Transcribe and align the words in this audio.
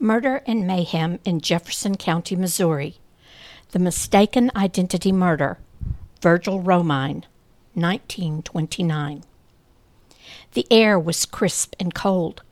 Murder 0.00 0.42
and 0.46 0.64
Mayhem 0.64 1.18
in 1.24 1.40
Jefferson 1.40 1.96
County, 1.96 2.36
Missouri. 2.36 2.98
The 3.70 3.80
Mistaken 3.80 4.52
Identity 4.54 5.10
Murder. 5.10 5.58
Virgil 6.22 6.62
Romine, 6.62 7.24
1929. 7.74 9.24
The 10.52 10.66
air 10.70 10.98
was 11.00 11.26
crisp 11.26 11.74
and 11.80 11.94
cold. 11.94 12.42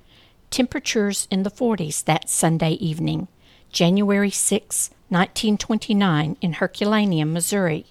Temperatures 0.50 1.28
in 1.30 1.44
the 1.44 1.50
40s 1.50 2.04
that 2.04 2.28
Sunday 2.28 2.72
evening, 2.72 3.28
January 3.70 4.30
6, 4.30 4.90
1929, 5.08 6.36
in 6.40 6.52
Herculaneum, 6.54 7.32
Missouri. 7.32 7.86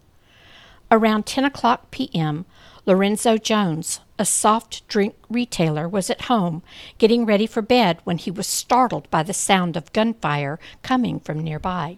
Around 0.92 1.26
10 1.26 1.46
o'clock 1.46 1.92
p.m., 1.92 2.46
Lorenzo 2.86 3.38
Jones, 3.38 4.02
a 4.18 4.26
soft 4.26 4.88
drink 4.88 5.16
retailer, 5.30 5.88
was 5.88 6.10
at 6.10 6.24
home 6.24 6.64
getting 6.98 7.26
ready 7.26 7.46
for 7.46 7.62
bed 7.62 8.00
when 8.04 8.18
he 8.18 8.32
was 8.32 8.48
startled 8.48 9.10
by 9.10 9.24
the 9.24 9.34
sound 9.34 9.76
of 9.76 9.94
gunfire 9.94 10.60
coming 10.82 11.20
from 11.20 11.40
nearby. 11.40 11.98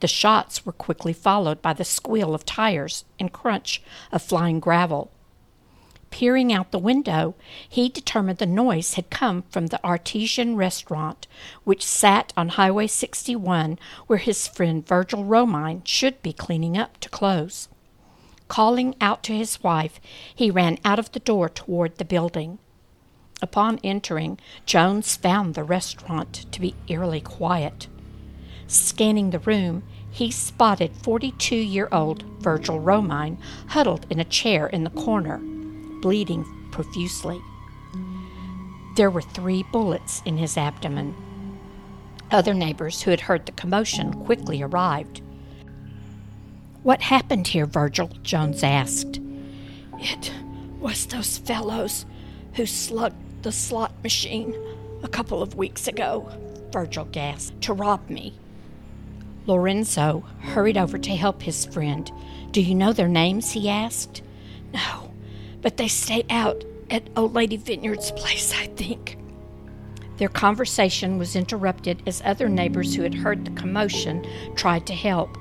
The 0.00 0.08
shots 0.08 0.66
were 0.66 0.72
quickly 0.72 1.12
followed 1.12 1.62
by 1.62 1.72
the 1.72 1.84
squeal 1.84 2.34
of 2.34 2.44
tires 2.44 3.04
and 3.18 3.32
crunch 3.32 3.82
of 4.12 4.22
flying 4.22 4.60
gravel. 4.60 5.10
Peering 6.10 6.52
out 6.52 6.70
the 6.70 6.78
window, 6.78 7.34
he 7.68 7.88
determined 7.88 8.38
the 8.38 8.46
noise 8.46 8.94
had 8.94 9.10
come 9.10 9.42
from 9.50 9.66
the 9.66 9.84
Artesian 9.84 10.56
restaurant, 10.56 11.26
which 11.64 11.84
sat 11.84 12.32
on 12.36 12.50
Highway 12.50 12.86
61, 12.86 13.78
where 14.06 14.18
his 14.18 14.46
friend 14.46 14.86
Virgil 14.86 15.24
Romine 15.24 15.82
should 15.84 16.22
be 16.22 16.32
cleaning 16.32 16.76
up 16.76 16.98
to 17.00 17.08
close. 17.08 17.68
Calling 18.48 18.94
out 19.00 19.22
to 19.24 19.36
his 19.36 19.62
wife, 19.62 20.00
he 20.34 20.50
ran 20.50 20.78
out 20.84 20.98
of 20.98 21.12
the 21.12 21.20
door 21.20 21.48
toward 21.48 21.96
the 21.96 22.04
building. 22.04 22.58
Upon 23.42 23.78
entering, 23.84 24.38
Jones 24.64 25.16
found 25.16 25.54
the 25.54 25.64
restaurant 25.64 26.46
to 26.52 26.60
be 26.60 26.74
eerily 26.88 27.20
quiet. 27.20 27.88
Scanning 28.66 29.30
the 29.30 29.38
room, 29.40 29.82
he 30.10 30.30
spotted 30.30 30.96
42 31.02 31.54
year 31.54 31.88
old 31.92 32.22
Virgil 32.40 32.80
Romine 32.80 33.36
huddled 33.68 34.06
in 34.08 34.18
a 34.18 34.24
chair 34.24 34.66
in 34.66 34.84
the 34.84 34.90
corner, 34.90 35.38
bleeding 36.00 36.44
profusely. 36.70 37.40
There 38.96 39.10
were 39.10 39.22
three 39.22 39.62
bullets 39.64 40.22
in 40.24 40.38
his 40.38 40.56
abdomen. 40.56 41.14
Other 42.30 42.54
neighbors 42.54 43.02
who 43.02 43.10
had 43.10 43.20
heard 43.20 43.44
the 43.44 43.52
commotion 43.52 44.24
quickly 44.24 44.62
arrived. 44.62 45.20
What 46.86 47.02
happened 47.02 47.48
here, 47.48 47.66
Virgil? 47.66 48.12
Jones 48.22 48.62
asked. 48.62 49.18
It 49.98 50.32
was 50.78 51.06
those 51.06 51.36
fellows 51.36 52.06
who 52.54 52.64
slugged 52.64 53.42
the 53.42 53.50
slot 53.50 53.92
machine 54.04 54.54
a 55.02 55.08
couple 55.08 55.42
of 55.42 55.56
weeks 55.56 55.88
ago, 55.88 56.30
Virgil 56.70 57.06
gasped, 57.06 57.60
to 57.62 57.72
rob 57.72 58.08
me. 58.08 58.38
Lorenzo 59.46 60.22
hurried 60.38 60.78
over 60.78 60.96
to 60.96 61.10
help 61.16 61.42
his 61.42 61.66
friend. 61.66 62.08
Do 62.52 62.62
you 62.62 62.76
know 62.76 62.92
their 62.92 63.08
names? 63.08 63.50
he 63.50 63.68
asked. 63.68 64.22
No, 64.72 65.12
but 65.62 65.78
they 65.78 65.88
stayed 65.88 66.26
out 66.30 66.64
at 66.88 67.10
Old 67.16 67.34
Lady 67.34 67.56
Vineyard's 67.56 68.12
place, 68.12 68.54
I 68.54 68.66
think. 68.66 69.18
Their 70.18 70.28
conversation 70.28 71.18
was 71.18 71.34
interrupted 71.34 72.04
as 72.06 72.22
other 72.24 72.48
neighbors 72.48 72.94
who 72.94 73.02
had 73.02 73.14
heard 73.14 73.44
the 73.44 73.60
commotion 73.60 74.24
tried 74.54 74.86
to 74.86 74.94
help. 74.94 75.36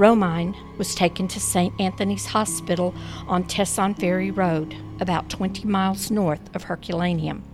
Romine 0.00 0.56
was 0.78 0.94
taken 0.94 1.28
to 1.28 1.38
St. 1.38 1.78
Anthony's 1.78 2.24
Hospital 2.24 2.94
on 3.28 3.44
Tesson 3.44 3.94
Ferry 4.00 4.30
Road, 4.30 4.74
about 4.98 5.28
20 5.28 5.66
miles 5.66 6.10
north 6.10 6.40
of 6.56 6.62
Herculaneum, 6.62 7.44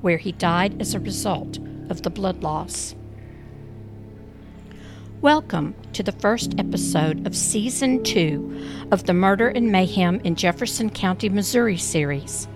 where 0.00 0.18
he 0.18 0.32
died 0.32 0.80
as 0.80 0.92
a 0.92 0.98
result 0.98 1.58
of 1.90 2.02
the 2.02 2.10
blood 2.10 2.42
loss. 2.42 2.96
Welcome 5.20 5.76
to 5.92 6.02
the 6.02 6.10
first 6.10 6.58
episode 6.58 7.28
of 7.28 7.36
Season 7.36 8.02
2 8.02 8.88
of 8.90 9.04
the 9.04 9.14
Murder 9.14 9.46
and 9.46 9.70
Mayhem 9.70 10.20
in 10.24 10.34
Jefferson 10.34 10.90
County, 10.90 11.28
Missouri 11.28 11.76
series. 11.78 12.48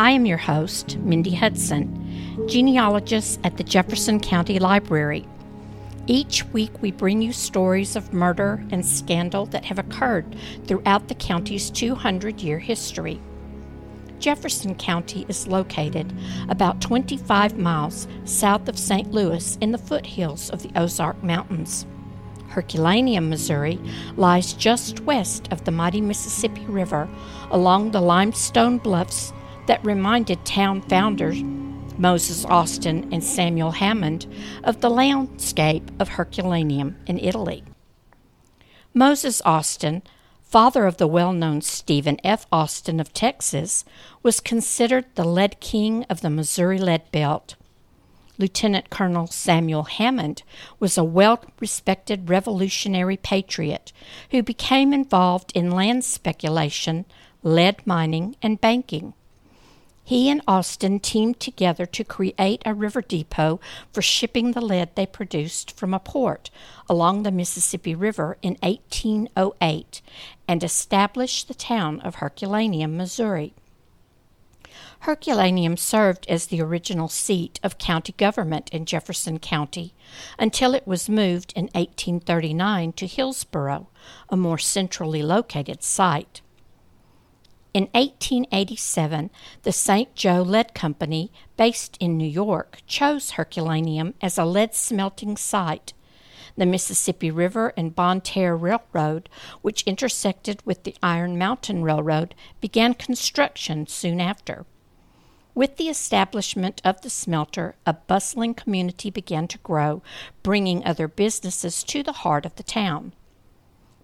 I 0.00 0.10
am 0.10 0.26
your 0.26 0.36
host, 0.36 0.96
Mindy 0.96 1.36
Hudson, 1.36 2.48
genealogist 2.48 3.38
at 3.44 3.56
the 3.56 3.62
Jefferson 3.62 4.18
County 4.18 4.58
Library 4.58 5.28
each 6.06 6.44
week, 6.46 6.82
we 6.82 6.90
bring 6.90 7.22
you 7.22 7.32
stories 7.32 7.94
of 7.94 8.12
murder 8.12 8.64
and 8.70 8.84
scandal 8.84 9.46
that 9.46 9.64
have 9.66 9.78
occurred 9.78 10.36
throughout 10.66 11.08
the 11.08 11.14
county's 11.14 11.70
200 11.70 12.40
year 12.40 12.58
history. 12.58 13.20
Jefferson 14.18 14.74
County 14.74 15.24
is 15.28 15.46
located 15.46 16.12
about 16.48 16.80
25 16.80 17.56
miles 17.56 18.06
south 18.24 18.68
of 18.68 18.78
St. 18.78 19.10
Louis 19.10 19.56
in 19.60 19.72
the 19.72 19.78
foothills 19.78 20.50
of 20.50 20.62
the 20.62 20.70
Ozark 20.76 21.22
Mountains. 21.22 21.86
Herculaneum, 22.48 23.30
Missouri, 23.30 23.78
lies 24.16 24.52
just 24.52 25.00
west 25.00 25.48
of 25.52 25.64
the 25.64 25.70
mighty 25.70 26.00
Mississippi 26.00 26.66
River 26.66 27.08
along 27.50 27.92
the 27.92 28.00
limestone 28.00 28.78
bluffs 28.78 29.32
that 29.66 29.84
reminded 29.84 30.44
town 30.44 30.82
founders 30.82 31.42
Moses 32.00 32.46
Austin 32.46 33.10
and 33.12 33.22
Samuel 33.22 33.72
Hammond 33.72 34.26
of 34.64 34.80
the 34.80 34.88
landscape 34.88 35.90
of 36.00 36.08
Herculaneum 36.08 36.96
in 37.06 37.18
Italy. 37.18 37.62
Moses 38.94 39.42
Austin, 39.44 40.00
father 40.40 40.86
of 40.86 40.96
the 40.96 41.06
well 41.06 41.34
known 41.34 41.60
Stephen 41.60 42.16
F. 42.24 42.46
Austin 42.50 43.00
of 43.00 43.12
Texas, 43.12 43.84
was 44.22 44.40
considered 44.40 45.04
the 45.14 45.28
lead 45.28 45.60
king 45.60 46.04
of 46.04 46.22
the 46.22 46.30
Missouri 46.30 46.78
lead 46.78 47.02
belt. 47.12 47.56
Lieutenant 48.38 48.88
Colonel 48.88 49.26
Samuel 49.26 49.82
Hammond 49.82 50.42
was 50.78 50.96
a 50.96 51.04
well 51.04 51.44
respected 51.60 52.30
revolutionary 52.30 53.18
patriot 53.18 53.92
who 54.30 54.42
became 54.42 54.94
involved 54.94 55.52
in 55.54 55.70
land 55.70 56.06
speculation, 56.06 57.04
lead 57.42 57.86
mining, 57.86 58.36
and 58.40 58.58
banking. 58.58 59.12
He 60.10 60.28
and 60.28 60.42
Austin 60.48 60.98
teamed 60.98 61.38
together 61.38 61.86
to 61.86 62.02
create 62.02 62.62
a 62.66 62.74
river 62.74 63.00
depot 63.00 63.60
for 63.92 64.02
shipping 64.02 64.50
the 64.50 64.60
lead 64.60 64.96
they 64.96 65.06
produced 65.06 65.70
from 65.70 65.94
a 65.94 66.00
port 66.00 66.50
along 66.88 67.22
the 67.22 67.30
Mississippi 67.30 67.94
River 67.94 68.36
in 68.42 68.56
1808 68.60 70.02
and 70.48 70.64
established 70.64 71.46
the 71.46 71.54
town 71.54 72.00
of 72.00 72.16
Herculaneum, 72.16 72.96
Missouri. 72.96 73.54
Herculaneum 75.02 75.76
served 75.76 76.26
as 76.28 76.46
the 76.46 76.60
original 76.60 77.06
seat 77.06 77.60
of 77.62 77.78
county 77.78 78.14
government 78.16 78.68
in 78.70 78.86
Jefferson 78.86 79.38
County 79.38 79.94
until 80.40 80.74
it 80.74 80.88
was 80.88 81.08
moved 81.08 81.52
in 81.54 81.66
1839 81.66 82.94
to 82.94 83.06
Hillsboro, 83.06 83.86
a 84.28 84.36
more 84.36 84.58
centrally 84.58 85.22
located 85.22 85.84
site. 85.84 86.40
In 87.72 87.84
1887, 87.94 89.30
the 89.62 89.70
St. 89.70 90.12
Joe 90.16 90.42
Lead 90.42 90.74
Company, 90.74 91.30
based 91.56 91.96
in 92.00 92.16
New 92.16 92.28
York, 92.28 92.78
chose 92.88 93.32
Herculaneum 93.32 94.14
as 94.20 94.36
a 94.36 94.44
lead 94.44 94.74
smelting 94.74 95.36
site. 95.36 95.92
The 96.56 96.66
Mississippi 96.66 97.30
River 97.30 97.72
and 97.76 97.94
Bonne 97.94 98.22
Terre 98.22 98.56
Railroad, 98.56 99.28
which 99.62 99.84
intersected 99.84 100.60
with 100.66 100.82
the 100.82 100.96
Iron 101.00 101.38
Mountain 101.38 101.84
Railroad, 101.84 102.34
began 102.60 102.92
construction 102.92 103.86
soon 103.86 104.20
after. 104.20 104.66
With 105.54 105.76
the 105.76 105.88
establishment 105.88 106.80
of 106.84 107.02
the 107.02 107.10
smelter, 107.10 107.76
a 107.86 107.92
bustling 107.92 108.54
community 108.54 109.10
began 109.10 109.46
to 109.46 109.58
grow, 109.58 110.02
bringing 110.42 110.84
other 110.84 111.06
businesses 111.06 111.84
to 111.84 112.02
the 112.02 112.12
heart 112.12 112.44
of 112.44 112.56
the 112.56 112.64
town. 112.64 113.12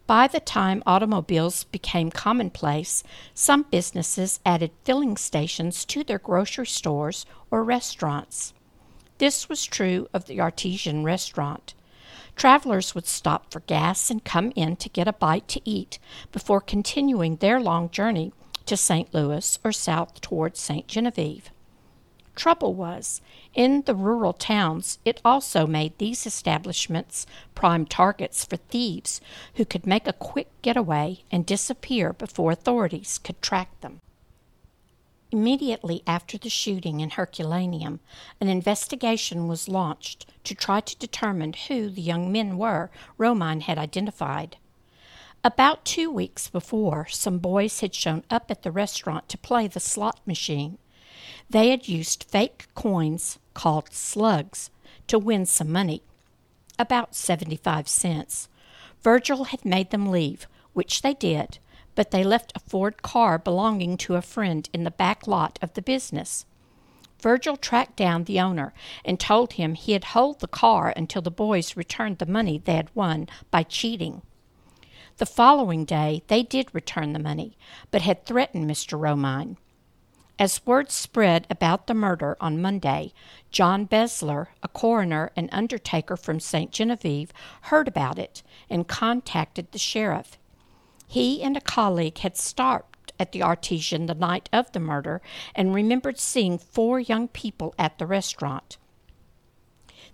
By 0.06 0.28
the 0.28 0.38
time 0.38 0.84
automobiles 0.86 1.64
became 1.64 2.10
commonplace, 2.10 3.02
some 3.34 3.64
businesses 3.64 4.38
added 4.46 4.70
filling 4.84 5.16
stations 5.16 5.84
to 5.86 6.04
their 6.04 6.20
grocery 6.20 6.66
stores 6.66 7.26
or 7.50 7.64
restaurants. 7.64 8.54
This 9.18 9.48
was 9.48 9.64
true 9.64 10.06
of 10.14 10.26
the 10.26 10.40
Artesian 10.40 11.02
restaurant. 11.02 11.74
Travelers 12.36 12.94
would 12.94 13.06
stop 13.06 13.50
for 13.50 13.60
gas 13.60 14.10
and 14.10 14.22
come 14.22 14.52
in 14.54 14.76
to 14.76 14.88
get 14.88 15.08
a 15.08 15.12
bite 15.12 15.48
to 15.48 15.60
eat 15.64 15.98
before 16.30 16.60
continuing 16.60 17.36
their 17.36 17.58
long 17.58 17.90
journey 17.90 18.32
to 18.66 18.76
St. 18.76 19.12
Louis 19.12 19.58
or 19.64 19.72
south 19.72 20.20
toward 20.20 20.56
St. 20.56 20.86
Genevieve. 20.86 21.50
Trouble 22.36 22.74
was, 22.74 23.22
in 23.54 23.82
the 23.86 23.94
rural 23.94 24.34
towns, 24.34 24.98
it 25.06 25.22
also 25.24 25.66
made 25.66 25.96
these 25.96 26.26
establishments 26.26 27.26
prime 27.54 27.86
targets 27.86 28.44
for 28.44 28.58
thieves 28.58 29.22
who 29.54 29.64
could 29.64 29.86
make 29.86 30.06
a 30.06 30.12
quick 30.12 30.48
getaway 30.60 31.24
and 31.32 31.46
disappear 31.46 32.12
before 32.12 32.52
authorities 32.52 33.18
could 33.18 33.40
track 33.40 33.80
them. 33.80 34.00
Immediately 35.32 36.02
after 36.06 36.36
the 36.38 36.50
shooting 36.50 37.00
in 37.00 37.10
Herculaneum, 37.10 38.00
an 38.40 38.48
investigation 38.48 39.48
was 39.48 39.68
launched 39.68 40.26
to 40.44 40.54
try 40.54 40.80
to 40.80 40.96
determine 40.96 41.54
who 41.54 41.88
the 41.88 42.02
young 42.02 42.30
men 42.30 42.58
were 42.58 42.90
Romine 43.18 43.62
had 43.62 43.78
identified. 43.78 44.58
About 45.42 45.84
two 45.84 46.10
weeks 46.10 46.48
before, 46.48 47.06
some 47.08 47.38
boys 47.38 47.80
had 47.80 47.94
shown 47.94 48.24
up 48.28 48.50
at 48.50 48.62
the 48.62 48.70
restaurant 48.70 49.28
to 49.30 49.38
play 49.38 49.66
the 49.66 49.80
slot 49.80 50.20
machine. 50.26 50.78
They 51.48 51.70
had 51.70 51.88
used 51.88 52.24
fake 52.24 52.66
coins 52.74 53.38
called 53.54 53.92
slugs 53.92 54.70
to 55.06 55.18
win 55.18 55.46
some 55.46 55.70
money, 55.70 56.02
about 56.78 57.14
75 57.14 57.88
cents. 57.88 58.48
Virgil 59.02 59.44
had 59.44 59.64
made 59.64 59.90
them 59.90 60.10
leave, 60.10 60.48
which 60.72 61.02
they 61.02 61.14
did, 61.14 61.58
but 61.94 62.10
they 62.10 62.24
left 62.24 62.52
a 62.54 62.60
Ford 62.60 63.02
car 63.02 63.38
belonging 63.38 63.96
to 63.98 64.16
a 64.16 64.22
friend 64.22 64.68
in 64.72 64.84
the 64.84 64.90
back 64.90 65.26
lot 65.26 65.58
of 65.62 65.74
the 65.74 65.82
business. 65.82 66.44
Virgil 67.20 67.56
tracked 67.56 67.96
down 67.96 68.24
the 68.24 68.40
owner 68.40 68.74
and 69.04 69.18
told 69.18 69.54
him 69.54 69.74
he 69.74 69.92
had 69.92 70.04
hold 70.04 70.40
the 70.40 70.48
car 70.48 70.92
until 70.96 71.22
the 71.22 71.30
boys 71.30 71.76
returned 71.76 72.18
the 72.18 72.26
money 72.26 72.58
they 72.58 72.74
had 72.74 72.94
won 72.94 73.28
by 73.50 73.62
cheating. 73.62 74.22
The 75.18 75.26
following 75.26 75.84
day 75.84 76.22
they 76.26 76.42
did 76.42 76.74
return 76.74 77.12
the 77.12 77.18
money, 77.18 77.56
but 77.90 78.02
had 78.02 78.26
threatened 78.26 78.68
Mr. 78.68 79.00
Romine. 79.00 79.56
As 80.38 80.66
word 80.66 80.90
spread 80.90 81.46
about 81.48 81.86
the 81.86 81.94
murder 81.94 82.36
on 82.42 82.60
Monday, 82.60 83.14
John 83.50 83.86
Besler, 83.86 84.48
a 84.62 84.68
coroner 84.68 85.32
and 85.34 85.48
undertaker 85.50 86.14
from 86.14 86.40
St. 86.40 86.70
Genevieve, 86.70 87.32
heard 87.62 87.88
about 87.88 88.18
it 88.18 88.42
and 88.68 88.86
contacted 88.86 89.72
the 89.72 89.78
sheriff. 89.78 90.36
He 91.06 91.42
and 91.42 91.56
a 91.56 91.62
colleague 91.62 92.18
had 92.18 92.36
stopped 92.36 93.12
at 93.18 93.32
the 93.32 93.42
Artesian 93.42 94.06
the 94.06 94.14
night 94.14 94.50
of 94.52 94.70
the 94.72 94.80
murder 94.80 95.22
and 95.54 95.74
remembered 95.74 96.18
seeing 96.18 96.58
four 96.58 97.00
young 97.00 97.28
people 97.28 97.74
at 97.78 97.98
the 97.98 98.06
restaurant. 98.06 98.76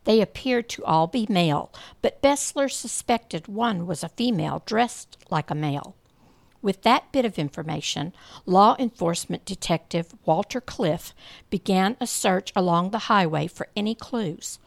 They 0.05 0.21
appeared 0.21 0.69
to 0.71 0.85
all 0.85 1.09
be 1.09 1.27
male, 1.29 1.73
but 2.01 2.23
Besler 2.23 2.71
suspected 2.71 3.49
one 3.49 3.89
was 3.89 4.05
a 4.05 4.09
female 4.09 4.63
dressed 4.67 5.17
like 5.31 5.51
a 5.51 5.57
male. 5.57 5.97
With 6.63 6.83
that 6.83 7.11
bit 7.11 7.25
of 7.25 7.41
information, 7.41 8.13
law 8.47 8.77
enforcement 8.79 9.45
detective 9.45 10.15
Walter 10.25 10.61
Cliff 10.61 11.13
began 11.51 11.97
a 12.01 12.07
search 12.07 12.53
along 12.55 12.91
the 12.91 13.11
highway 13.11 13.49
for 13.49 13.69
any 13.75 13.97
clues. 13.97 14.61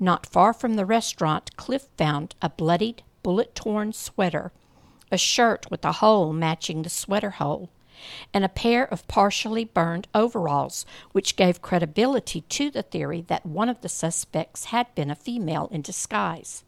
Not 0.00 0.26
far 0.26 0.52
from 0.52 0.74
the 0.74 0.84
restaurant, 0.84 1.56
Cliff 1.56 1.86
found 1.96 2.34
a 2.42 2.50
bloodied, 2.50 3.02
bullet 3.22 3.54
torn 3.54 3.92
sweater, 3.92 4.50
a 5.12 5.18
shirt 5.18 5.70
with 5.70 5.84
a 5.84 5.92
hole 5.92 6.32
matching 6.32 6.82
the 6.82 6.90
sweater 6.90 7.30
hole, 7.30 7.70
and 8.34 8.44
a 8.44 8.48
pair 8.48 8.84
of 8.84 9.06
partially 9.06 9.64
burned 9.64 10.08
overalls, 10.14 10.84
which 11.12 11.36
gave 11.36 11.62
credibility 11.62 12.40
to 12.42 12.70
the 12.70 12.82
theory 12.82 13.22
that 13.22 13.46
one 13.46 13.68
of 13.68 13.80
the 13.80 13.88
suspects 13.88 14.66
had 14.66 14.92
been 14.96 15.10
a 15.10 15.16
female 15.16 15.68
in 15.70 15.82
disguise. 15.82 16.64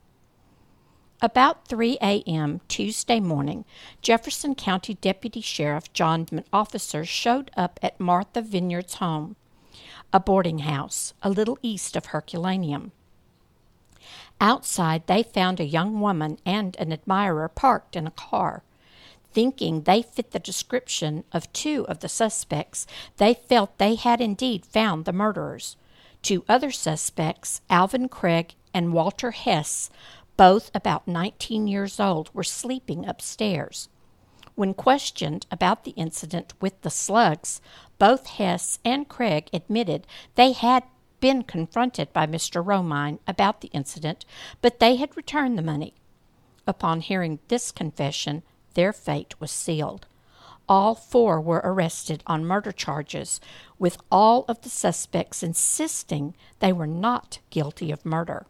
About 1.23 1.69
3 1.69 1.99
a.m. 2.01 2.63
Tuesday 2.67 3.21
morning, 3.21 3.67
Jefferson 4.01 4.55
County 4.55 4.95
Deputy 4.95 5.43
Sheriff 5.43 5.93
John 5.93 6.27
officers 6.51 7.11
showed 7.11 7.51
up 7.59 7.79
at 7.83 8.01
Martha 8.01 8.41
Vineyard's 8.41 8.95
home, 8.95 9.37
a 10.15 10.21
boarding 10.21 10.61
house 10.61 11.13
a 11.23 11.29
little 11.29 11.59
east 11.61 11.95
of 11.95 12.07
Herculaneum. 12.07 12.93
Outside, 14.41 15.07
they 15.07 15.23
found 15.23 15.61
a 15.61 15.65
young 15.65 16.01
woman 16.01 16.39
and 16.47 16.75
an 16.77 16.91
admirer 16.91 17.49
parked 17.49 17.97
in 17.97 18.07
a 18.07 18.13
car. 18.13 18.63
Thinking 19.31 19.83
they 19.83 20.01
fit 20.01 20.31
the 20.31 20.39
description 20.39 21.25
of 21.33 21.53
two 21.53 21.85
of 21.87 22.01
the 22.01 22.09
suspects, 22.09 22.87
they 23.19 23.35
felt 23.35 23.77
they 23.77 23.95
had 23.95 24.23
indeed 24.23 24.65
found 24.65 25.05
the 25.05 25.13
murderers. 25.13 25.77
Two 26.23 26.45
other 26.49 26.71
suspects, 26.71 27.61
Alvin 27.69 28.09
Craig 28.09 28.55
and 28.73 28.93
Walter 28.93 29.33
Hess, 29.33 29.91
both 30.41 30.71
about 30.75 31.07
19 31.07 31.69
years 31.69 32.01
old, 32.01 32.31
were 32.33 32.43
sleeping 32.43 33.05
upstairs. 33.05 33.91
When 34.55 34.73
questioned 34.73 35.47
about 35.51 35.85
the 35.85 35.91
incident 35.99 36.55
with 36.63 36.81
the 36.81 36.89
slugs, 36.89 37.61
both 37.99 38.27
Hess 38.27 38.79
and 38.83 39.07
Craig 39.07 39.51
admitted 39.53 40.07
they 40.37 40.53
had 40.53 40.85
been 41.21 41.43
confronted 41.43 42.11
by 42.15 42.27
Mr. 42.27 42.65
Romine 42.65 43.19
about 43.27 43.61
the 43.61 43.69
incident, 43.75 44.25
but 44.63 44.81
they 44.81 44.97
had 44.97 45.15
returned 45.15 45.59
the 45.59 45.63
money. 45.63 45.93
Upon 46.67 47.03
hearing 47.03 47.41
this 47.49 47.71
confession, 47.71 48.43
their 48.73 48.95
fate 48.95 49.39
was 49.43 49.51
sealed. 49.51 50.07
All 50.67 50.95
four 50.95 51.39
were 51.39 51.61
arrested 51.63 52.23
on 52.27 52.47
murder 52.47 52.73
charges, 52.73 53.43
with 53.79 53.99
all 54.11 54.47
of 54.49 54.63
the 54.63 54.71
suspects 54.71 55.43
insisting 55.43 56.35
they 56.61 56.73
were 56.73 56.87
not 56.87 57.41
guilty 57.51 57.93
of 57.93 58.07
murder. 58.07 58.47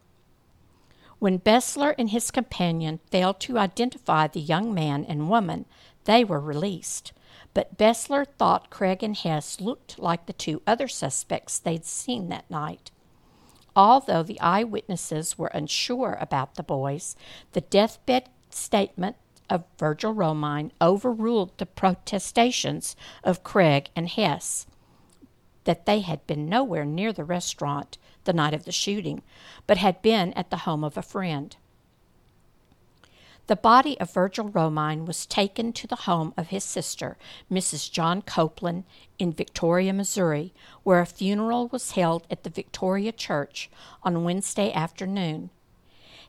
When 1.20 1.38
Besler 1.38 1.94
and 1.98 2.08
his 2.08 2.30
companion 2.30 2.98
failed 3.10 3.40
to 3.40 3.58
identify 3.58 4.26
the 4.26 4.40
young 4.40 4.72
man 4.72 5.04
and 5.04 5.28
woman, 5.28 5.66
they 6.06 6.24
were 6.24 6.40
released. 6.40 7.12
But 7.52 7.76
Besler 7.76 8.26
thought 8.38 8.70
Craig 8.70 9.02
and 9.02 9.14
Hess 9.14 9.60
looked 9.60 9.98
like 9.98 10.24
the 10.24 10.32
two 10.32 10.62
other 10.66 10.88
suspects 10.88 11.58
they'd 11.58 11.84
seen 11.84 12.30
that 12.30 12.50
night. 12.50 12.90
Although 13.76 14.22
the 14.22 14.40
eyewitnesses 14.40 15.36
were 15.36 15.48
unsure 15.48 16.16
about 16.20 16.54
the 16.54 16.62
boys, 16.62 17.16
the 17.52 17.60
deathbed 17.60 18.30
statement 18.48 19.16
of 19.50 19.64
Virgil 19.78 20.14
Romine 20.14 20.70
overruled 20.80 21.58
the 21.58 21.66
protestations 21.66 22.96
of 23.22 23.44
Craig 23.44 23.90
and 23.94 24.08
Hess 24.08 24.66
that 25.64 25.84
they 25.84 26.00
had 26.00 26.26
been 26.26 26.48
nowhere 26.48 26.86
near 26.86 27.12
the 27.12 27.24
restaurant 27.24 27.98
the 28.24 28.32
night 28.32 28.54
of 28.54 28.64
the 28.64 28.72
shooting, 28.72 29.22
but 29.66 29.78
had 29.78 30.02
been 30.02 30.32
at 30.34 30.50
the 30.50 30.58
home 30.58 30.84
of 30.84 30.96
a 30.96 31.02
friend. 31.02 31.56
The 33.50 33.56
body 33.56 33.98
of 33.98 34.12
Virgil 34.12 34.48
Romine 34.48 35.06
was 35.06 35.26
taken 35.26 35.72
to 35.72 35.88
the 35.88 35.96
home 36.06 36.32
of 36.36 36.48
his 36.50 36.62
sister, 36.62 37.16
Mrs. 37.50 37.90
John 37.90 38.22
Copeland, 38.22 38.84
in 39.18 39.32
Victoria, 39.32 39.92
Missouri, 39.92 40.54
where 40.84 41.00
a 41.00 41.06
funeral 41.06 41.66
was 41.66 41.90
held 41.90 42.28
at 42.30 42.44
the 42.44 42.50
Victoria 42.50 43.10
Church 43.10 43.68
on 44.04 44.22
Wednesday 44.22 44.72
afternoon. 44.72 45.50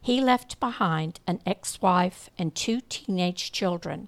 He 0.02 0.20
left 0.20 0.60
behind 0.60 1.20
an 1.28 1.42
ex 1.46 1.80
wife 1.80 2.32
and 2.40 2.56
two 2.56 2.82
teenage 2.82 3.52
children. 3.52 4.08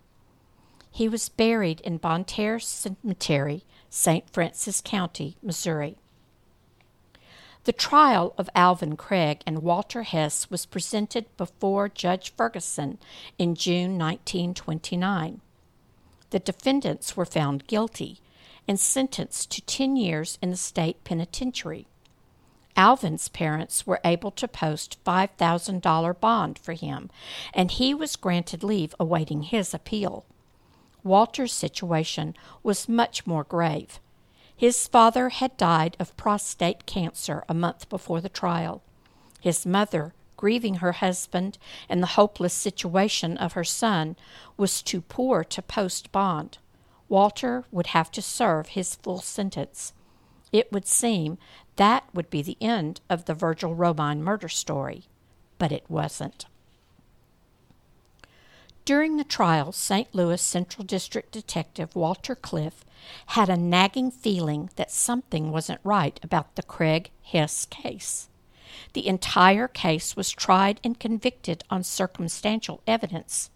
He 0.90 1.08
was 1.08 1.30
buried 1.30 1.82
in 1.82 1.98
Bonne 1.98 2.24
Terre 2.24 2.60
Cemetery, 2.60 3.64
St. 3.92 4.28
Francois 4.32 4.82
County, 4.84 5.38
Missouri. 5.44 5.98
The 7.66 7.72
trial 7.72 8.34
of 8.38 8.50
Alvin 8.56 8.98
Craig 8.98 9.42
and 9.48 9.64
Walter 9.64 10.04
Hess 10.04 10.50
was 10.50 10.66
presented 10.66 11.26
before 11.38 11.88
Judge 11.88 12.34
Ferguson 12.36 12.98
in 13.38 13.56
June 13.56 13.98
1929. 13.98 15.40
The 16.32 16.40
defendants 16.40 17.16
were 17.16 17.26
found 17.26 17.68
guilty 17.68 18.20
and 18.68 18.78
sentenced 18.78 19.50
to 19.52 19.62
10 19.62 19.96
years 19.96 20.38
in 20.42 20.50
the 20.50 20.58
state 20.58 21.06
penitentiary. 21.06 21.88
Alvin's 22.76 23.30
parents 23.30 23.88
were 23.88 24.02
able 24.04 24.32
to 24.32 24.48
post 24.48 24.98
$5,000 25.06 26.20
bond 26.20 26.60
for 26.60 26.74
him, 26.74 27.10
and 27.54 27.72
he 27.72 27.94
was 27.94 28.18
granted 28.18 28.64
leave 28.64 28.94
awaiting 29.00 29.44
his 29.44 29.74
appeal. 29.74 30.26
Walter's 31.02 31.54
situation 31.54 32.36
was 32.62 32.90
much 32.90 33.26
more 33.26 33.44
grave. 33.46 34.02
His 34.56 34.88
father 34.88 35.30
had 35.30 35.58
died 35.58 35.98
of 36.00 36.16
prostate 36.16 36.86
cancer 36.86 37.44
a 37.50 37.54
month 37.54 37.90
before 37.90 38.22
the 38.22 38.30
trial. 38.30 38.82
His 39.42 39.66
mother, 39.66 40.14
grieving 40.38 40.76
her 40.76 40.94
husband 40.94 41.58
and 41.90 42.02
the 42.02 42.16
hopeless 42.16 42.54
situation 42.54 43.38
of 43.38 43.54
her 43.54 43.64
son, 43.64 44.16
was 44.56 44.82
too 44.82 45.02
poor 45.02 45.44
to 45.44 45.62
post 45.62 46.12
bond. 46.12 46.60
Walter 47.10 47.66
would 47.72 47.88
have 47.88 48.12
to 48.12 48.22
serve 48.22 48.70
his 48.70 48.96
full 48.96 49.20
sentence. 49.20 49.94
It 50.52 50.72
would 50.72 50.88
seem 50.88 51.38
that 51.76 52.06
would 52.14 52.30
be 52.30 52.42
the 52.42 52.58
end 52.62 53.02
of 53.10 53.26
the 53.26 53.34
Virgil 53.34 53.76
Romine 53.76 54.20
murder 54.20 54.50
story, 54.50 55.06
but 55.58 55.72
it 55.72 55.90
wasn't. 55.90 56.46
During 58.86 59.16
the 59.16 59.24
trial, 59.24 59.72
St. 59.72 60.14
Louis 60.14 60.42
Central 60.42 60.84
District 60.84 61.32
Detective 61.32 61.96
Walter 61.96 62.36
Cliff 62.36 62.84
had 63.28 63.48
a 63.48 63.56
nagging 63.56 64.12
feeling 64.12 64.70
that 64.76 64.92
something 64.92 65.52
wasn't 65.52 65.80
right 65.86 66.20
about 66.22 66.56
the 66.56 66.64
Craig 66.64 67.12
Hess 67.24 67.66
case. 67.66 68.28
The 68.92 69.08
entire 69.08 69.70
case 69.70 70.18
was 70.18 70.32
tried 70.32 70.82
and 70.84 71.00
convicted 71.00 71.64
on 71.70 71.84
circumstantial 71.84 72.82
evidence. 72.86 73.50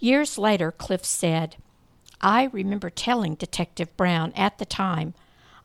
Years 0.00 0.36
later, 0.36 0.72
Cliff 0.72 1.04
said, 1.04 1.56
I 2.20 2.44
remember 2.44 2.90
telling 2.90 3.36
Detective 3.36 3.96
Brown 3.96 4.32
at 4.34 4.58
the 4.58 4.64
time, 4.64 5.14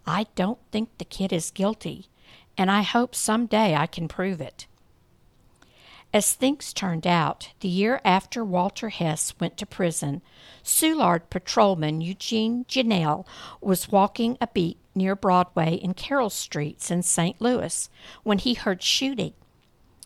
I 0.05 0.27
don't 0.36 0.60
think 0.72 0.89
the 0.98 1.05
kid 1.05 1.34
is 1.34 1.50
guilty, 1.50 2.08
and 2.55 2.70
I 2.70 2.84
hope 2.84 3.15
some 3.15 3.48
day 3.48 3.74
I 3.75 3.88
can 3.88 4.08
prove 4.08 4.41
it. 4.41 4.67
As 6.13 6.33
things 6.33 6.73
turned 6.73 7.07
out, 7.07 7.49
the 7.61 7.69
year 7.69 8.01
after 8.03 8.43
Walter 8.43 8.89
Hess 8.89 9.33
went 9.39 9.55
to 9.57 9.65
prison, 9.65 10.21
Soulard 10.61 11.29
patrolman 11.29 12.01
Eugene 12.01 12.65
Janelle 12.65 13.25
was 13.61 13.89
walking 13.89 14.37
a 14.41 14.47
beat 14.47 14.77
near 14.93 15.15
Broadway 15.15 15.79
and 15.81 15.95
Carroll 15.95 16.29
Streets 16.29 16.91
in 16.91 17.01
St. 17.01 17.39
Louis 17.39 17.89
when 18.23 18.39
he 18.39 18.55
heard 18.55 18.83
shooting. 18.83 19.33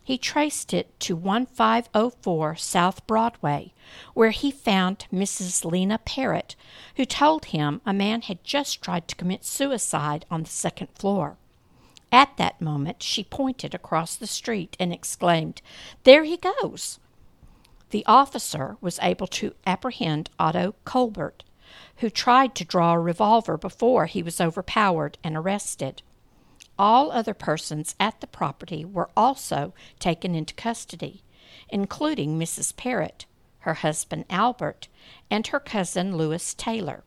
He 0.04 0.20
traced 0.20 0.76
it 0.76 1.00
to 1.00 1.16
1504 1.16 2.56
South 2.56 3.08
Broadway, 3.08 3.74
where 4.14 4.30
he 4.30 4.52
found 4.52 5.08
Mrs. 5.12 5.66
Lena 5.66 5.98
Parrott, 5.98 6.56
who 6.98 7.06
told 7.06 7.46
him 7.46 7.82
a 7.84 7.94
man 7.94 8.22
had 8.22 8.44
just 8.44 8.84
tried 8.84 9.08
to 9.08 9.16
commit 9.16 9.44
suicide 9.44 10.28
on 10.30 10.44
the 10.44 10.50
second 10.50 10.90
floor. 10.94 11.38
At 12.16 12.38
that 12.38 12.62
moment, 12.62 13.04
she 13.04 13.26
pointed 13.26 13.76
across 13.76 14.16
the 14.16 14.26
street 14.26 14.78
and 14.80 14.94
exclaimed, 14.94 15.62
There 16.04 16.24
he 16.24 16.38
goes! 16.38 16.98
The 17.90 18.06
officer 18.06 18.78
was 18.80 19.00
able 19.02 19.28
to 19.28 19.54
apprehend 19.68 20.30
Otto 20.40 20.76
Colbert, 20.86 21.44
who 21.98 22.10
tried 22.10 22.56
to 22.56 22.64
draw 22.64 22.94
a 22.94 23.00
revolver 23.00 23.58
before 23.58 24.06
he 24.06 24.24
was 24.24 24.40
overpowered 24.40 25.18
and 25.26 25.36
arrested. 25.36 26.04
All 26.80 27.12
other 27.12 27.34
persons 27.34 27.96
at 28.00 28.22
the 28.22 28.28
property 28.28 28.86
were 28.86 29.10
also 29.18 29.74
taken 30.00 30.34
into 30.36 30.54
custody, 30.54 31.22
including 31.68 32.40
Mrs. 32.40 32.78
Parrott, 32.78 33.26
her 33.60 33.74
husband 33.74 34.24
Albert, 34.30 34.88
and 35.30 35.46
her 35.48 35.60
cousin 35.60 36.16
Louis 36.16 36.54
Taylor. 36.54 37.04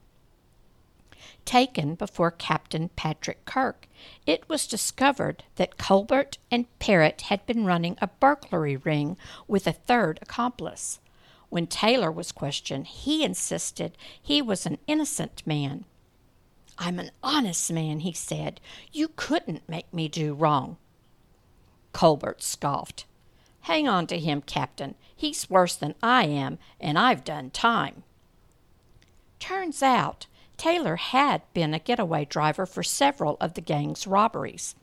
Taken 1.48 1.94
before 1.94 2.30
Captain 2.30 2.90
Patrick 2.90 3.46
Kirk, 3.46 3.88
it 4.26 4.46
was 4.50 4.66
discovered 4.66 5.44
that 5.56 5.78
Colbert 5.78 6.36
and 6.50 6.66
Parrott 6.78 7.22
had 7.22 7.46
been 7.46 7.64
running 7.64 7.96
a 8.02 8.08
burglary 8.08 8.76
ring 8.76 9.16
with 9.46 9.66
a 9.66 9.72
third 9.72 10.18
accomplice. 10.20 11.00
When 11.48 11.66
Taylor 11.66 12.12
was 12.12 12.32
questioned, 12.32 12.86
he 12.88 13.24
insisted 13.24 13.96
he 14.20 14.42
was 14.42 14.66
an 14.66 14.76
innocent 14.86 15.42
man. 15.46 15.86
I'm 16.76 16.98
an 16.98 17.12
honest 17.22 17.72
man, 17.72 18.00
he 18.00 18.12
said. 18.12 18.60
You 18.92 19.08
couldn't 19.16 19.66
make 19.66 19.90
me 19.90 20.06
do 20.06 20.34
wrong. 20.34 20.76
Colbert 21.94 22.42
scoffed. 22.42 23.06
Hang 23.62 23.88
on 23.88 24.06
to 24.08 24.18
him, 24.18 24.42
Captain. 24.42 24.96
He's 25.16 25.48
worse 25.48 25.76
than 25.76 25.94
I 26.02 26.24
am, 26.24 26.58
and 26.78 26.98
I've 26.98 27.24
done 27.24 27.48
time. 27.48 28.02
Turns 29.38 29.82
out 29.82 30.26
Taylor 30.58 30.96
had 30.96 31.42
been 31.54 31.72
a 31.72 31.78
getaway 31.78 32.24
driver 32.24 32.66
for 32.66 32.82
several 32.82 33.36
of 33.40 33.54
the 33.54 33.60
gang's 33.60 34.08
robberies. 34.08 34.74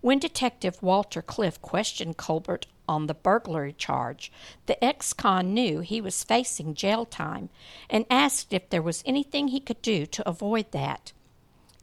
When 0.00 0.18
Detective 0.18 0.82
Walter 0.82 1.20
Cliff 1.20 1.60
questioned 1.60 2.16
Colbert 2.16 2.66
on 2.88 3.06
the 3.06 3.14
burglary 3.14 3.74
charge, 3.74 4.32
the 4.64 4.82
ex 4.82 5.12
con 5.12 5.52
knew 5.52 5.80
he 5.80 6.00
was 6.00 6.24
facing 6.24 6.74
jail 6.74 7.04
time 7.04 7.50
and 7.90 8.06
asked 8.08 8.54
if 8.54 8.70
there 8.70 8.82
was 8.82 9.02
anything 9.04 9.48
he 9.48 9.60
could 9.60 9.82
do 9.82 10.06
to 10.06 10.28
avoid 10.28 10.72
that. 10.72 11.12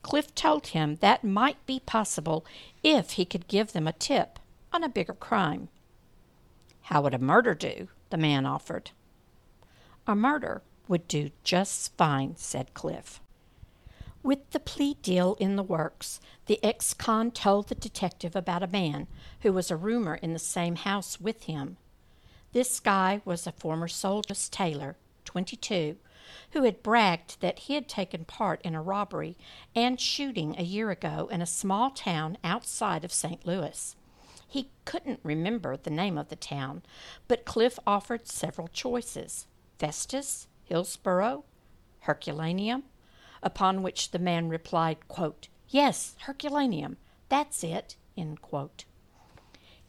Cliff 0.01 0.34
told 0.34 0.67
him 0.67 0.96
that 0.96 1.24
might 1.24 1.63
be 1.67 1.79
possible 1.79 2.43
if 2.82 3.12
he 3.12 3.25
could 3.25 3.48
give 3.48 3.74
them 3.74 3.88
a 3.88 3.93
tip 3.93 4.39
on 4.72 4.84
a 4.84 4.89
bigger 4.89 5.13
crime. 5.13 5.70
How 6.84 7.01
would 7.03 7.13
a 7.13 7.20
murder 7.20 7.53
do? 7.53 7.89
the 8.10 8.17
man 8.17 8.46
offered. 8.46 8.91
A 10.08 10.15
murder 10.15 10.63
would 10.88 11.08
do 11.08 11.32
just 11.44 11.96
fine, 11.98 12.36
said 12.36 12.74
Cliff. 12.74 13.22
With 14.22 14.52
the 14.52 14.60
plea 14.60 14.96
deal 15.02 15.36
in 15.40 15.58
the 15.58 15.63
works, 15.63 16.22
the 16.46 16.63
ex 16.63 16.94
con 16.94 17.32
told 17.32 17.68
the 17.68 17.75
detective 17.75 18.36
about 18.36 18.63
a 18.63 18.68
man 18.68 19.08
who 19.42 19.52
was 19.52 19.70
a 19.70 19.75
roomer 19.75 20.16
in 20.16 20.34
the 20.34 20.40
same 20.40 20.75
house 20.78 21.20
with 21.20 21.44
him. 21.44 21.78
This 22.54 22.80
guy 22.80 23.22
was 23.25 23.46
a 23.46 23.52
former 23.52 23.88
soldier's 23.88 24.48
tailor, 24.48 24.96
22, 25.25 25.98
who 26.52 26.63
had 26.63 26.84
bragged 26.84 27.42
that 27.42 27.60
he 27.60 27.74
had 27.74 27.90
taken 27.90 28.24
part 28.25 28.62
in 28.62 28.75
a 28.75 28.82
robbery 28.82 29.36
and 29.75 30.00
shooting 30.00 30.56
a 30.58 30.63
year 30.63 30.90
ago 30.90 31.28
in 31.32 31.42
a 31.42 31.46
small 31.46 31.90
town 31.90 32.38
outside 32.44 33.04
of 33.04 33.12
St. 33.12 33.46
Louis. 33.46 33.96
He 34.48 34.70
couldn't 34.86 35.20
remember 35.24 35.75
the 35.75 35.90
name 35.90 36.18
of 36.18 36.30
the 36.30 36.36
town, 36.36 36.84
but 37.28 37.44
Cliff 37.44 37.80
offered 37.88 38.28
several 38.28 38.68
choices 38.68 39.48
Festus, 39.80 40.48
Hillsboro, 40.74 41.44
Herculaneum, 42.00 42.86
upon 43.44 43.84
which 43.84 44.10
the 44.10 44.18
man 44.18 44.50
replied, 44.50 45.08
quote, 45.08 45.48
Yes, 45.70 46.15
Herculaneum, 46.22 46.98
that's 47.30 47.63
it. 47.63 47.96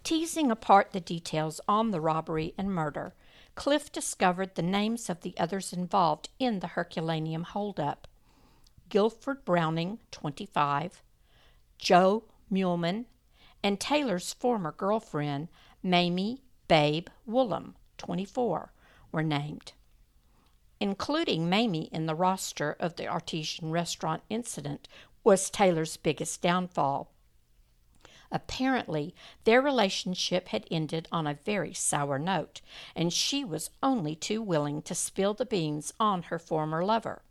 Teasing 0.02 0.50
apart 0.50 0.92
the 0.92 1.00
details 1.00 1.58
on 1.66 1.90
the 1.90 2.02
robbery 2.02 2.52
and 2.58 2.70
murder, 2.70 3.14
Cliff 3.54 3.90
discovered 3.90 4.56
the 4.56 4.62
names 4.62 5.08
of 5.08 5.22
the 5.22 5.34
others 5.38 5.72
involved 5.72 6.28
in 6.38 6.60
the 6.60 6.66
Herculaneum 6.66 7.44
holdup 7.44 8.06
Guilford 8.90 9.42
Browning, 9.46 10.00
25, 10.10 11.02
Joe 11.78 12.24
Muhlman, 12.52 13.06
and 13.62 13.80
Taylor's 13.80 14.34
former 14.34 14.72
girlfriend, 14.72 15.48
Mamie 15.82 16.42
Babe 16.68 17.08
Woolham, 17.26 17.72
24, 17.96 18.70
were 19.12 19.22
named. 19.22 19.72
Including 20.80 21.48
Mamie 21.48 21.88
in 21.92 22.06
the 22.06 22.14
roster 22.14 22.76
of 22.80 22.96
the 22.96 23.06
artesian 23.06 23.70
restaurant 23.70 24.22
incident 24.28 24.88
was 25.22 25.50
Taylor's 25.50 25.96
biggest 25.96 26.42
downfall. 26.42 27.10
Apparently, 28.30 29.14
their 29.44 29.62
relationship 29.62 30.48
had 30.48 30.66
ended 30.70 31.06
on 31.12 31.26
a 31.26 31.34
very 31.34 31.72
sour 31.72 32.18
note, 32.18 32.60
and 32.96 33.12
she 33.12 33.44
was 33.44 33.70
only 33.82 34.16
too 34.16 34.42
willing 34.42 34.82
to 34.82 34.94
spill 34.94 35.34
the 35.34 35.46
beans 35.46 35.94
on 36.00 36.24
her 36.24 36.38
former 36.38 36.84
lover. 36.84 37.22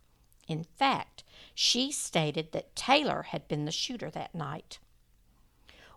In 0.48 0.64
fact, 0.64 1.22
she 1.54 1.92
stated 1.92 2.52
that 2.52 2.74
Taylor 2.74 3.22
had 3.24 3.46
been 3.48 3.66
the 3.66 3.70
shooter 3.70 4.10
that 4.10 4.34
night. 4.34 4.78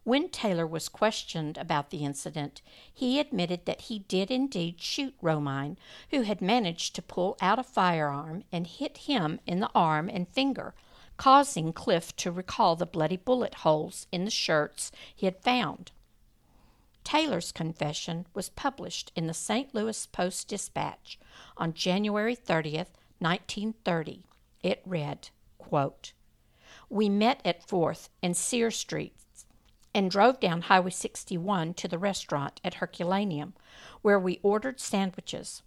When 0.08 0.30
Taylor 0.30 0.66
was 0.66 0.88
questioned 0.88 1.58
about 1.58 1.90
the 1.90 2.06
incident, 2.06 2.62
he 2.94 3.20
admitted 3.20 3.66
that 3.66 3.82
he 3.82 4.00
did 4.00 4.32
indeed 4.32 4.80
shoot 4.80 5.14
Romine, 5.22 5.76
who 6.12 6.22
had 6.22 6.40
managed 6.40 6.96
to 6.96 7.02
pull 7.02 7.36
out 7.42 7.60
a 7.60 7.64
firearm 7.64 8.46
and 8.50 8.68
hit 8.68 9.00
him 9.00 9.42
in 9.46 9.60
the 9.60 9.70
arm 9.76 10.08
and 10.08 10.26
finger 10.26 10.74
causing 11.18 11.74
Cliff 11.74 12.16
to 12.16 12.32
recall 12.32 12.78
the 12.78 12.86
bloody 12.86 13.18
bullet 13.18 13.54
holes 13.54 14.08
in 14.10 14.24
the 14.24 14.32
shirts 14.32 14.94
he 15.14 15.26
had 15.26 15.44
found. 15.44 15.92
Taylor's 17.04 17.52
confession 17.52 18.28
was 18.34 18.48
published 18.48 19.12
in 19.14 19.28
the 19.28 19.34
St. 19.34 19.76
Louis 19.76 20.06
Post 20.06 20.48
Dispatch 20.48 21.20
on 21.58 21.74
January 21.74 22.38
30th, 22.38 22.96
1930. 23.20 24.24
It 24.64 24.82
read, 24.86 25.32
quote, 25.58 26.14
We 26.90 27.10
met 27.10 27.42
at 27.44 27.68
4th 27.68 28.08
and 28.24 28.38
Sear 28.38 28.72
Streets 28.72 29.27
and 29.98 30.12
drove 30.12 30.40
down 30.40 30.62
Highway 30.62 30.92
61 30.92 31.74
to 31.74 31.88
the 31.88 31.98
restaurant 31.98 32.62
at 32.64 32.76
Herculaneum, 32.76 33.54
where 34.02 34.20
we 34.20 34.40
ordered 34.44 34.80
sandwiches. 34.80 35.64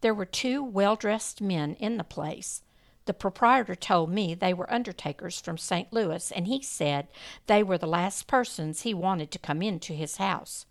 There 0.00 0.14
were 0.14 0.24
two 0.24 0.62
well 0.62 0.96
dressed 0.96 1.40
men 1.40 1.74
in 1.74 1.96
the 1.96 2.04
place, 2.04 2.62
the 3.08 3.14
proprietor 3.14 3.74
told 3.74 4.10
me 4.10 4.34
they 4.34 4.52
were 4.52 4.70
undertakers 4.70 5.40
from 5.40 5.56
St. 5.56 5.90
Louis, 5.90 6.30
and 6.30 6.46
he 6.46 6.60
said 6.60 7.08
they 7.46 7.62
were 7.62 7.78
the 7.78 7.86
last 7.86 8.26
persons 8.26 8.82
he 8.82 8.92
wanted 8.92 9.30
to 9.30 9.38
come 9.38 9.62
into 9.62 9.94
his 9.94 10.18
house. 10.18 10.66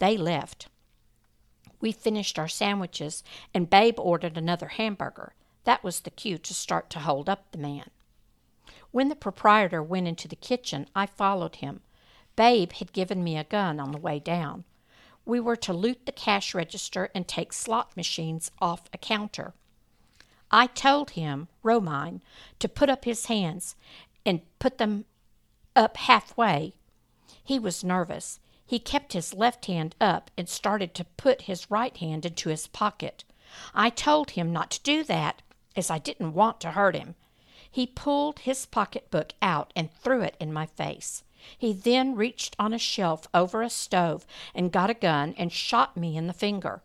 They 0.00 0.16
left. 0.16 0.66
We 1.80 1.92
finished 1.92 2.40
our 2.40 2.48
sandwiches, 2.48 3.22
and 3.54 3.70
Babe 3.70 4.00
ordered 4.00 4.36
another 4.36 4.66
hamburger. 4.66 5.34
That 5.62 5.84
was 5.84 6.00
the 6.00 6.10
cue 6.10 6.38
to 6.38 6.54
start 6.54 6.90
to 6.90 6.98
hold 6.98 7.28
up 7.28 7.52
the 7.52 7.58
man. 7.58 7.90
When 8.90 9.08
the 9.08 9.14
proprietor 9.14 9.80
went 9.80 10.08
into 10.08 10.26
the 10.26 10.34
kitchen, 10.34 10.88
I 10.92 11.06
followed 11.06 11.54
him. 11.56 11.82
Babe 12.36 12.72
had 12.72 12.92
given 12.92 13.24
me 13.24 13.36
a 13.36 13.44
gun 13.44 13.80
on 13.80 13.92
the 13.92 13.98
way 13.98 14.18
down. 14.18 14.64
We 15.24 15.40
were 15.40 15.56
to 15.56 15.72
loot 15.72 16.06
the 16.06 16.12
cash 16.12 16.54
register 16.54 17.10
and 17.14 17.26
take 17.26 17.52
slot 17.52 17.96
machines 17.96 18.50
off 18.60 18.88
a 18.92 18.98
counter. 18.98 19.54
I 20.50 20.68
told 20.68 21.10
him, 21.10 21.48
Romine, 21.64 22.20
to 22.60 22.68
put 22.68 22.88
up 22.88 23.04
his 23.04 23.26
hands 23.26 23.74
and 24.24 24.42
put 24.58 24.78
them 24.78 25.06
up 25.74 25.96
halfway. 25.96 26.74
He 27.42 27.58
was 27.58 27.82
nervous. 27.82 28.38
He 28.64 28.78
kept 28.78 29.12
his 29.12 29.34
left 29.34 29.66
hand 29.66 29.94
up 30.00 30.30
and 30.36 30.48
started 30.48 30.94
to 30.94 31.04
put 31.04 31.42
his 31.42 31.70
right 31.70 31.96
hand 31.96 32.24
into 32.24 32.48
his 32.48 32.66
pocket. 32.66 33.24
I 33.74 33.90
told 33.90 34.32
him 34.32 34.52
not 34.52 34.70
to 34.72 34.82
do 34.82 35.04
that, 35.04 35.42
as 35.74 35.90
I 35.90 35.98
didn't 35.98 36.34
want 36.34 36.60
to 36.60 36.72
hurt 36.72 36.94
him. 36.94 37.14
He 37.70 37.86
pulled 37.86 38.40
his 38.40 38.66
pocketbook 38.66 39.32
out 39.42 39.72
and 39.76 39.92
threw 39.92 40.22
it 40.22 40.36
in 40.40 40.52
my 40.52 40.66
face. 40.66 41.22
He 41.56 41.72
then 41.72 42.14
reached 42.14 42.56
on 42.58 42.72
a 42.72 42.78
shelf 42.78 43.26
over 43.32 43.62
a 43.62 43.70
stove 43.70 44.26
and 44.54 44.72
got 44.72 44.90
a 44.90 44.94
gun 44.94 45.34
and 45.38 45.52
shot 45.52 45.96
me 45.96 46.16
in 46.16 46.26
the 46.26 46.32
finger. 46.32 46.82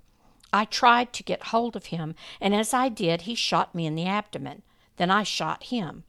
I 0.53 0.65
tried 0.65 1.13
to 1.13 1.23
get 1.23 1.45
hold 1.47 1.75
of 1.75 1.87
him, 1.87 2.15
and 2.39 2.53
as 2.53 2.73
I 2.73 2.89
did, 2.89 3.21
he 3.21 3.35
shot 3.35 3.73
me 3.73 3.85
in 3.85 3.95
the 3.95 4.05
abdomen. 4.05 4.63
Then 4.97 5.09
I 5.09 5.23
shot 5.23 5.63
him. 5.63 6.03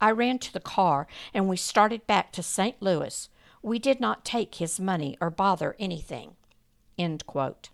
I 0.00 0.10
ran 0.10 0.38
to 0.40 0.52
the 0.52 0.60
car, 0.60 1.06
and 1.32 1.48
we 1.48 1.56
started 1.56 2.06
back 2.06 2.32
to 2.32 2.42
St. 2.42 2.80
Louis. 2.80 3.28
We 3.62 3.78
did 3.78 4.00
not 4.00 4.24
take 4.24 4.56
his 4.56 4.80
money 4.80 5.16
or 5.20 5.30
bother 5.30 5.76
anything. 5.78 6.36
End 6.98 7.26
quote. 7.26 7.70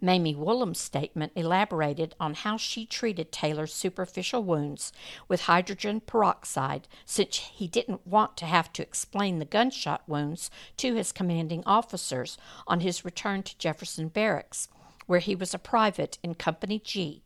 Mamie 0.00 0.34
Woolham's 0.34 0.80
statement 0.80 1.32
elaborated 1.34 2.14
on 2.18 2.34
how 2.34 2.56
she 2.56 2.86
treated 2.86 3.32
Taylor's 3.32 3.74
superficial 3.74 4.42
wounds 4.42 4.92
with 5.28 5.42
hydrogen 5.42 6.00
peroxide, 6.00 6.88
since 7.04 7.36
he 7.36 7.66
didn't 7.66 8.06
want 8.06 8.36
to 8.38 8.46
have 8.46 8.72
to 8.74 8.82
explain 8.82 9.38
the 9.38 9.44
gunshot 9.44 10.02
wounds 10.06 10.50
to 10.78 10.94
his 10.94 11.12
commanding 11.12 11.62
officers 11.66 12.38
on 12.66 12.80
his 12.80 13.04
return 13.04 13.42
to 13.42 13.58
Jefferson 13.58 14.08
Barracks, 14.08 14.68
where 15.06 15.20
he 15.20 15.34
was 15.34 15.54
a 15.54 15.58
private 15.58 16.18
in 16.22 16.34
Company 16.34 16.78
G. 16.78 17.22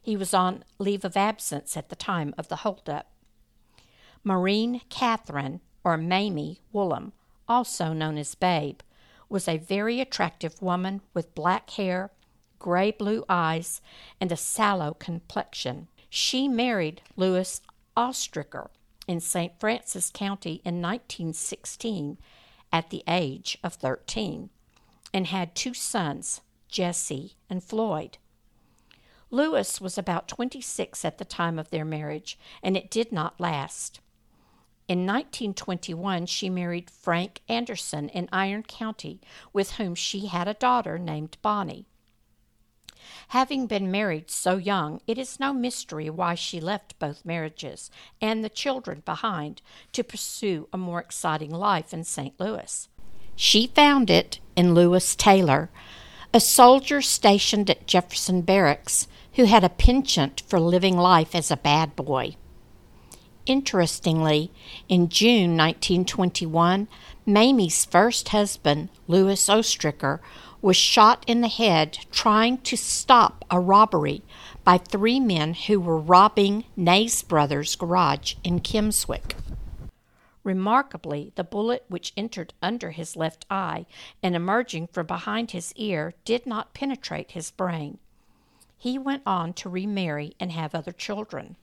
He 0.00 0.16
was 0.16 0.34
on 0.34 0.64
leave 0.78 1.04
of 1.04 1.16
absence 1.16 1.76
at 1.76 1.88
the 1.88 1.96
time 1.96 2.34
of 2.36 2.48
the 2.48 2.56
holdup. 2.56 3.10
Marine 4.22 4.80
Catherine, 4.90 5.60
or 5.82 5.96
Mamie 5.96 6.60
Woolham, 6.72 7.12
also 7.48 7.92
known 7.92 8.18
as 8.18 8.34
Babe, 8.34 8.80
was 9.28 9.48
a 9.48 9.58
very 9.58 10.00
attractive 10.00 10.60
woman 10.62 11.00
with 11.12 11.34
black 11.34 11.70
hair, 11.70 12.10
gray 12.58 12.90
blue 12.90 13.24
eyes, 13.28 13.80
and 14.20 14.30
a 14.30 14.36
sallow 14.36 14.94
complexion. 14.94 15.88
She 16.08 16.48
married 16.48 17.02
Louis 17.16 17.60
Ostricker 17.96 18.68
in 19.06 19.20
St. 19.20 19.58
Francois 19.58 20.10
County 20.12 20.60
in 20.64 20.80
1916 20.80 22.18
at 22.72 22.90
the 22.90 23.02
age 23.06 23.58
of 23.62 23.74
13 23.74 24.50
and 25.12 25.26
had 25.28 25.54
two 25.54 25.74
sons, 25.74 26.40
Jesse 26.68 27.36
and 27.48 27.62
Floyd. 27.62 28.18
Louis 29.30 29.80
was 29.80 29.98
about 29.98 30.28
26 30.28 31.04
at 31.04 31.18
the 31.18 31.24
time 31.24 31.58
of 31.58 31.70
their 31.70 31.84
marriage, 31.84 32.38
and 32.62 32.76
it 32.76 32.90
did 32.90 33.12
not 33.12 33.40
last. 33.40 34.00
In 34.86 35.06
1921, 35.06 36.26
she 36.26 36.50
married 36.50 36.90
Frank 36.90 37.40
Anderson 37.48 38.10
in 38.10 38.28
Iron 38.30 38.62
County, 38.62 39.20
with 39.52 39.72
whom 39.72 39.94
she 39.94 40.26
had 40.26 40.46
a 40.46 40.54
daughter 40.54 40.98
named 40.98 41.38
Bonnie. 41.40 41.86
Having 43.28 43.66
been 43.66 43.90
married 43.90 44.30
so 44.30 44.56
young, 44.58 45.00
it 45.06 45.16
is 45.16 45.40
no 45.40 45.54
mystery 45.54 46.10
why 46.10 46.34
she 46.34 46.60
left 46.60 46.98
both 46.98 47.24
marriages 47.24 47.90
and 48.20 48.44
the 48.44 48.50
children 48.50 49.02
behind 49.06 49.62
to 49.92 50.04
pursue 50.04 50.68
a 50.72 50.78
more 50.78 51.00
exciting 51.00 51.50
life 51.50 51.94
in 51.94 52.04
St. 52.04 52.38
Louis. 52.38 52.88
She 53.34 53.66
found 53.68 54.10
it 54.10 54.38
in 54.54 54.74
Lewis 54.74 55.16
Taylor, 55.16 55.70
a 56.34 56.40
soldier 56.40 57.00
stationed 57.00 57.70
at 57.70 57.86
Jefferson 57.86 58.42
Barracks 58.42 59.08
who 59.34 59.44
had 59.44 59.64
a 59.64 59.68
penchant 59.68 60.42
for 60.46 60.60
living 60.60 60.96
life 60.96 61.34
as 61.34 61.50
a 61.50 61.56
bad 61.56 61.96
boy. 61.96 62.36
Interestingly, 63.46 64.50
in 64.88 65.08
June 65.08 65.56
1921, 65.56 66.88
Mamie's 67.26 67.84
first 67.84 68.30
husband, 68.30 68.88
Louis 69.06 69.48
Ostricker, 69.48 70.20
was 70.62 70.76
shot 70.76 71.24
in 71.26 71.42
the 71.42 71.48
head 71.48 71.98
trying 72.10 72.56
to 72.58 72.76
stop 72.76 73.44
a 73.50 73.60
robbery 73.60 74.22
by 74.64 74.78
three 74.78 75.20
men 75.20 75.52
who 75.52 75.78
were 75.78 75.98
robbing 75.98 76.64
Nays 76.74 77.22
Brothers' 77.22 77.76
garage 77.76 78.34
in 78.42 78.60
Kimmswick. 78.60 79.36
Remarkably, 80.42 81.32
the 81.36 81.44
bullet 81.44 81.84
which 81.88 82.14
entered 82.16 82.54
under 82.62 82.92
his 82.92 83.14
left 83.14 83.44
eye 83.50 83.84
and 84.22 84.34
emerging 84.34 84.86
from 84.86 85.06
behind 85.06 85.50
his 85.50 85.74
ear 85.76 86.14
did 86.24 86.46
not 86.46 86.72
penetrate 86.72 87.32
his 87.32 87.50
brain. 87.50 87.98
He 88.78 88.98
went 88.98 89.22
on 89.26 89.52
to 89.54 89.68
remarry 89.68 90.34
and 90.40 90.52
have 90.52 90.74
other 90.74 90.92
children. 90.92 91.56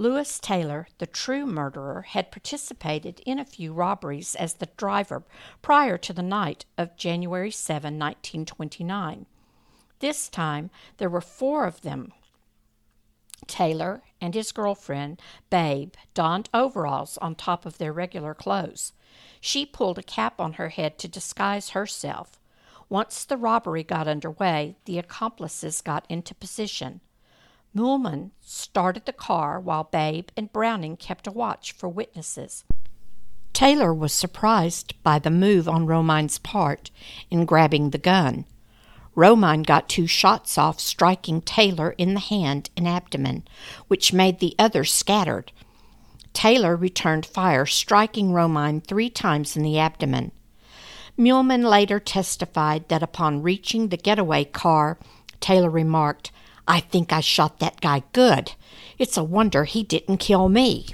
Louis 0.00 0.38
Taylor, 0.38 0.86
the 0.98 1.08
true 1.08 1.44
murderer, 1.44 2.02
had 2.02 2.30
participated 2.30 3.20
in 3.26 3.40
a 3.40 3.44
few 3.44 3.72
robberies 3.72 4.36
as 4.36 4.54
the 4.54 4.68
driver 4.76 5.24
prior 5.60 5.98
to 5.98 6.12
the 6.12 6.22
night 6.22 6.64
of 6.78 6.96
January 6.96 7.50
7, 7.50 7.98
1929. 7.98 9.26
This 9.98 10.28
time 10.28 10.70
there 10.98 11.10
were 11.10 11.20
four 11.20 11.64
of 11.64 11.80
them. 11.80 12.12
Taylor 13.48 14.04
and 14.20 14.34
his 14.34 14.52
girlfriend, 14.52 15.20
Babe, 15.50 15.94
donned 16.14 16.48
overalls 16.54 17.18
on 17.18 17.34
top 17.34 17.66
of 17.66 17.78
their 17.78 17.92
regular 17.92 18.34
clothes. 18.34 18.92
She 19.40 19.66
pulled 19.66 19.98
a 19.98 20.04
cap 20.04 20.40
on 20.40 20.52
her 20.52 20.68
head 20.68 21.00
to 21.00 21.08
disguise 21.08 21.70
herself. 21.70 22.38
Once 22.88 23.24
the 23.24 23.36
robbery 23.36 23.82
got 23.82 24.06
underway, 24.06 24.76
the 24.84 25.00
accomplices 25.00 25.80
got 25.80 26.06
into 26.08 26.36
position. 26.36 27.00
Muhlman 27.78 28.32
started 28.40 29.06
the 29.06 29.12
car 29.12 29.60
while 29.60 29.84
Babe 29.84 30.30
and 30.36 30.52
Browning 30.52 30.96
kept 30.96 31.28
a 31.28 31.30
watch 31.30 31.70
for 31.70 31.88
witnesses. 31.88 32.64
Taylor 33.52 33.94
was 33.94 34.12
surprised 34.12 35.00
by 35.04 35.20
the 35.20 35.30
move 35.30 35.68
on 35.68 35.86
Romine's 35.86 36.38
part 36.38 36.90
in 37.30 37.44
grabbing 37.44 37.90
the 37.90 37.98
gun. 37.98 38.46
Romine 39.16 39.64
got 39.64 39.88
two 39.88 40.08
shots 40.08 40.58
off, 40.58 40.80
striking 40.80 41.40
Taylor 41.40 41.94
in 41.98 42.14
the 42.14 42.20
hand 42.20 42.70
and 42.76 42.88
abdomen, 42.88 43.46
which 43.86 44.12
made 44.12 44.40
the 44.40 44.56
other 44.58 44.82
scattered. 44.84 45.52
Taylor 46.32 46.74
returned 46.74 47.26
fire, 47.26 47.64
striking 47.64 48.32
Romine 48.32 48.84
three 48.84 49.08
times 49.08 49.56
in 49.56 49.62
the 49.62 49.78
abdomen. 49.78 50.32
Muhlman 51.16 51.62
later 51.62 52.00
testified 52.00 52.88
that 52.88 53.04
upon 53.04 53.42
reaching 53.42 53.88
the 53.88 53.96
getaway 53.96 54.44
car, 54.44 54.98
Taylor 55.38 55.70
remarked, 55.70 56.32
I 56.68 56.80
think 56.80 57.14
I 57.14 57.20
shot 57.20 57.60
that 57.60 57.80
guy 57.80 58.02
good. 58.12 58.52
It's 58.98 59.16
a 59.16 59.24
wonder 59.24 59.64
he 59.64 59.82
didn't 59.82 60.18
kill 60.18 60.50
me. 60.50 60.88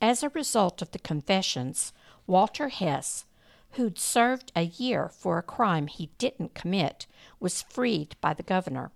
As 0.00 0.22
a 0.22 0.28
result 0.28 0.80
of 0.80 0.92
the 0.92 1.00
confessions, 1.00 1.92
Walter 2.24 2.68
Hess, 2.68 3.24
who'd 3.72 3.98
served 3.98 4.52
a 4.54 4.62
year 4.62 5.08
for 5.08 5.36
a 5.36 5.42
crime 5.42 5.88
he 5.88 6.10
didn't 6.16 6.54
commit, 6.54 7.08
was 7.40 7.62
freed 7.62 8.14
by 8.20 8.32
the 8.32 8.44
governor. 8.44 8.92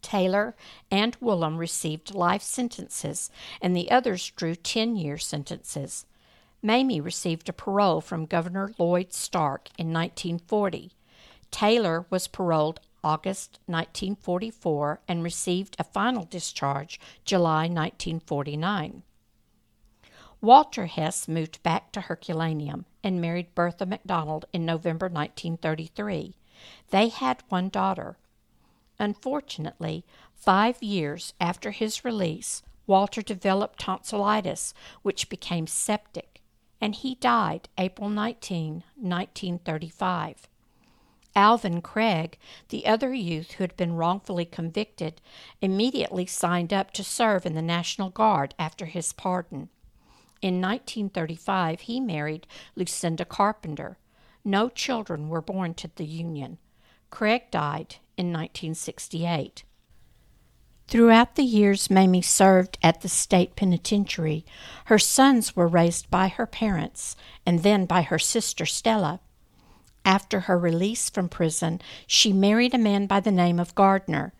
Taylor 0.00 0.56
and 0.90 1.20
Woolham 1.20 1.58
received 1.58 2.14
life 2.14 2.42
sentences, 2.42 3.30
and 3.60 3.76
the 3.76 3.90
others 3.90 4.30
drew 4.30 4.54
10 4.54 4.96
year 4.96 5.18
sentences. 5.18 6.06
Mamie 6.62 7.02
received 7.02 7.50
a 7.50 7.52
parole 7.52 8.00
from 8.00 8.24
Governor 8.24 8.72
Lloyd 8.78 9.12
Stark 9.12 9.68
in 9.76 9.92
1940. 9.92 10.92
Taylor 11.50 12.06
was 12.08 12.28
paroled 12.28 12.80
August 13.02 13.58
1944 13.66 15.00
and 15.08 15.22
received 15.22 15.76
a 15.78 15.84
final 15.84 16.24
discharge 16.24 17.00
July 17.24 17.62
1949. 17.62 19.02
Walter 20.42 20.86
Hess 20.86 21.28
moved 21.28 21.62
back 21.62 21.92
to 21.92 22.02
Herculaneum 22.02 22.86
and 23.04 23.20
married 23.20 23.54
Bertha 23.54 23.84
McDonald 23.84 24.46
in 24.52 24.64
November 24.64 25.06
1933. 25.06 26.34
They 26.90 27.08
had 27.08 27.42
one 27.48 27.68
daughter. 27.68 28.16
Unfortunately, 28.98 30.04
five 30.34 30.82
years 30.82 31.34
after 31.40 31.70
his 31.70 32.04
release, 32.04 32.62
Walter 32.86 33.22
developed 33.22 33.80
tonsillitis, 33.80 34.74
which 35.02 35.28
became 35.28 35.66
septic, 35.66 36.42
and 36.80 36.94
he 36.94 37.14
died 37.14 37.68
April 37.78 38.08
19, 38.08 38.82
1935. 38.96 40.48
Alvin 41.36 41.80
Craig, 41.80 42.38
the 42.68 42.86
other 42.86 43.14
youth 43.14 43.52
who 43.52 43.64
had 43.64 43.76
been 43.76 43.94
wrongfully 43.94 44.44
convicted, 44.44 45.20
immediately 45.60 46.26
signed 46.26 46.72
up 46.72 46.92
to 46.92 47.04
serve 47.04 47.46
in 47.46 47.54
the 47.54 47.62
National 47.62 48.10
Guard 48.10 48.54
after 48.58 48.86
his 48.86 49.12
pardon. 49.12 49.68
In 50.42 50.60
1935, 50.60 51.82
he 51.82 52.00
married 52.00 52.46
Lucinda 52.74 53.24
Carpenter. 53.24 53.98
No 54.44 54.68
children 54.68 55.28
were 55.28 55.42
born 55.42 55.74
to 55.74 55.90
the 55.94 56.04
union. 56.04 56.58
Craig 57.10 57.50
died 57.50 57.96
in 58.16 58.32
1968. 58.32 59.64
Throughout 60.88 61.36
the 61.36 61.44
years 61.44 61.88
Mamie 61.88 62.22
served 62.22 62.76
at 62.82 63.02
the 63.02 63.08
state 63.08 63.54
penitentiary, 63.54 64.44
her 64.86 64.98
sons 64.98 65.54
were 65.54 65.68
raised 65.68 66.10
by 66.10 66.28
her 66.28 66.46
parents 66.46 67.14
and 67.46 67.62
then 67.62 67.86
by 67.86 68.02
her 68.02 68.18
sister 68.18 68.66
Stella. 68.66 69.20
After 70.04 70.40
her 70.40 70.58
release 70.58 71.10
from 71.10 71.28
prison, 71.28 71.80
she 72.06 72.32
married 72.32 72.74
a 72.74 72.78
man 72.78 73.06
by 73.06 73.20
the 73.20 73.30
name 73.30 73.58
of 73.58 73.74
Gardner. 73.74 74.32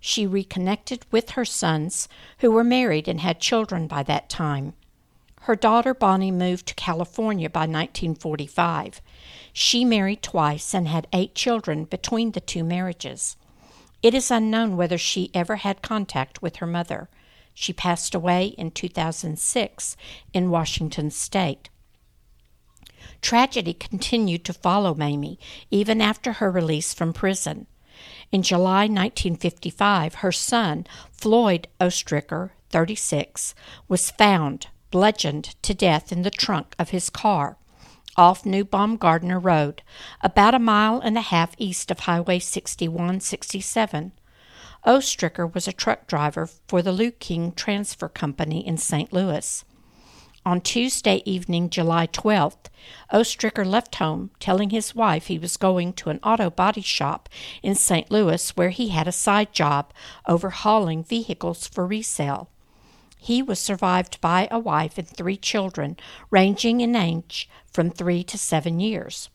She 0.00 0.26
reconnected 0.26 1.06
with 1.10 1.30
her 1.30 1.44
sons, 1.44 2.08
who 2.38 2.50
were 2.50 2.64
married 2.64 3.06
and 3.06 3.20
had 3.20 3.40
children 3.40 3.86
by 3.86 4.02
that 4.04 4.28
time. 4.28 4.74
Her 5.42 5.56
daughter 5.56 5.92
Bonnie 5.92 6.30
moved 6.30 6.66
to 6.68 6.74
California 6.74 7.50
by 7.50 7.62
1945. 7.62 9.00
She 9.52 9.84
married 9.84 10.22
twice 10.22 10.72
and 10.72 10.86
had 10.86 11.08
eight 11.12 11.34
children 11.34 11.84
between 11.84 12.30
the 12.30 12.40
two 12.40 12.62
marriages. 12.62 13.36
It 14.02 14.14
is 14.14 14.30
unknown 14.30 14.76
whether 14.76 14.98
she 14.98 15.30
ever 15.34 15.56
had 15.56 15.82
contact 15.82 16.42
with 16.42 16.56
her 16.56 16.66
mother. 16.66 17.08
She 17.54 17.72
passed 17.72 18.14
away 18.14 18.46
in 18.58 18.70
2006 18.70 19.96
in 20.32 20.50
Washington 20.50 21.10
state. 21.10 21.68
Tragedy 23.22 23.72
continued 23.72 24.44
to 24.44 24.52
follow 24.52 24.94
Mamie 24.94 25.38
even 25.70 26.02
after 26.02 26.34
her 26.34 26.50
release 26.50 26.92
from 26.92 27.12
prison. 27.12 27.66
In 28.30 28.42
July 28.42 28.82
1955, 28.82 30.16
her 30.16 30.32
son, 30.32 30.86
Floyd 31.12 31.68
Ostricker, 31.80 32.50
36, 32.70 33.54
was 33.88 34.10
found 34.10 34.66
bludgeoned 34.90 35.54
to 35.62 35.72
death 35.72 36.12
in 36.12 36.22
the 36.22 36.30
trunk 36.30 36.74
of 36.78 36.90
his 36.90 37.08
car 37.08 37.56
off 38.16 38.44
New 38.44 38.64
Baumgartner 38.64 39.38
Road, 39.38 39.82
about 40.20 40.54
a 40.54 40.58
mile 40.58 41.00
and 41.00 41.16
a 41.16 41.22
half 41.22 41.54
east 41.58 41.90
of 41.90 42.00
Highway 42.00 42.38
6167. 42.38 44.12
Ostricker 44.86 45.52
was 45.52 45.66
a 45.66 45.72
truck 45.72 46.06
driver 46.06 46.48
for 46.68 46.82
the 46.82 46.92
Lou 46.92 47.10
King 47.10 47.52
Transfer 47.52 48.08
Company 48.08 48.66
in 48.66 48.76
St. 48.76 49.12
Louis. 49.12 49.64
On 50.44 50.60
Tuesday 50.60 51.22
evening, 51.24 51.70
July 51.70 52.08
12th, 52.08 52.66
Ostricker 53.12 53.64
left 53.64 53.94
home, 53.96 54.32
telling 54.40 54.70
his 54.70 54.92
wife 54.92 55.28
he 55.28 55.38
was 55.38 55.56
going 55.56 55.92
to 55.92 56.10
an 56.10 56.18
auto 56.24 56.50
body 56.50 56.80
shop 56.80 57.28
in 57.62 57.76
St. 57.76 58.10
Louis 58.10 58.50
where 58.56 58.70
he 58.70 58.88
had 58.88 59.06
a 59.06 59.12
side 59.12 59.52
job 59.52 59.92
overhauling 60.26 61.04
vehicles 61.04 61.68
for 61.68 61.86
resale. 61.86 62.50
He 63.16 63.40
was 63.40 63.60
survived 63.60 64.20
by 64.20 64.48
a 64.50 64.58
wife 64.58 64.98
and 64.98 65.06
three 65.06 65.36
children, 65.36 65.96
ranging 66.28 66.80
in 66.80 66.96
age 66.96 67.48
from 67.72 67.90
three 67.90 68.24
to 68.24 68.36
seven 68.36 68.80
years. 68.80 69.30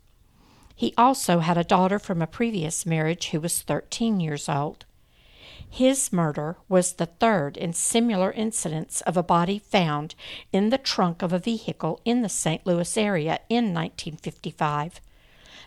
He 0.76 0.94
also 0.98 1.40
had 1.40 1.58
a 1.58 1.64
daughter 1.64 2.00
from 2.00 2.22
a 2.22 2.28
previous 2.28 2.86
marriage 2.86 3.30
who 3.30 3.40
was 3.40 3.62
13 3.62 4.20
years 4.20 4.50
old. 4.50 4.84
His 5.70 6.12
murder 6.12 6.58
was 6.68 6.94
the 6.94 7.06
third 7.06 7.58
in 7.58 7.74
similar 7.74 8.32
incidents 8.32 9.02
of 9.02 9.18
a 9.18 9.24
body 9.24 9.60
found 9.60 10.16
in 10.52 10.70
the 10.70 10.78
trunk 10.78 11.22
of 11.22 11.34
a 11.34 11.40
vehicle 11.40 12.02
in 12.04 12.22
the 12.22 12.30
St. 12.30 12.66
Louis 12.66 12.98
area 12.98 13.40
in 13.50 13.74
1955. 13.74 15.00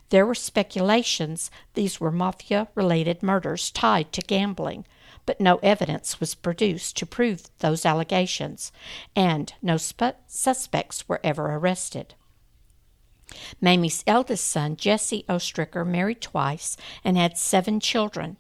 There 0.09 0.27
were 0.27 0.35
speculations 0.35 1.51
these 1.75 2.01
were 2.01 2.11
mafia 2.11 2.69
related 2.75 3.23
murders 3.23 3.71
tied 3.71 4.13
to 4.13 4.23
gambling, 4.23 4.85
but 5.25 5.41
no 5.41 5.61
evidence 5.63 6.19
was 6.19 6.35
produced 6.35 6.97
to 6.97 7.07
prove 7.07 7.49
those 7.61 7.87
allegations, 7.87 8.73
and 9.15 9.53
no 9.63 9.77
spe- 9.77 10.19
suspects 10.27 11.09
were 11.09 11.21
ever 11.23 11.55
arrested. 11.55 12.15
Mamie's 13.61 14.03
eldest 14.09 14.49
son, 14.49 14.77
Jesse 14.77 15.25
Ostricker, 15.29 15.87
married 15.87 16.21
twice 16.21 16.77
and 17.05 17.17
had 17.17 17.39
seven 17.39 17.79
children. 17.79 18.37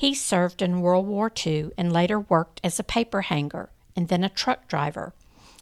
He 0.00 0.14
served 0.14 0.62
in 0.62 0.80
World 0.80 1.06
War 1.06 1.30
II 1.46 1.72
and 1.76 1.92
later 1.92 2.18
worked 2.18 2.58
as 2.64 2.78
a 2.78 2.82
paper 2.82 3.20
hanger 3.20 3.68
and 3.94 4.08
then 4.08 4.24
a 4.24 4.30
truck 4.30 4.66
driver. 4.66 5.12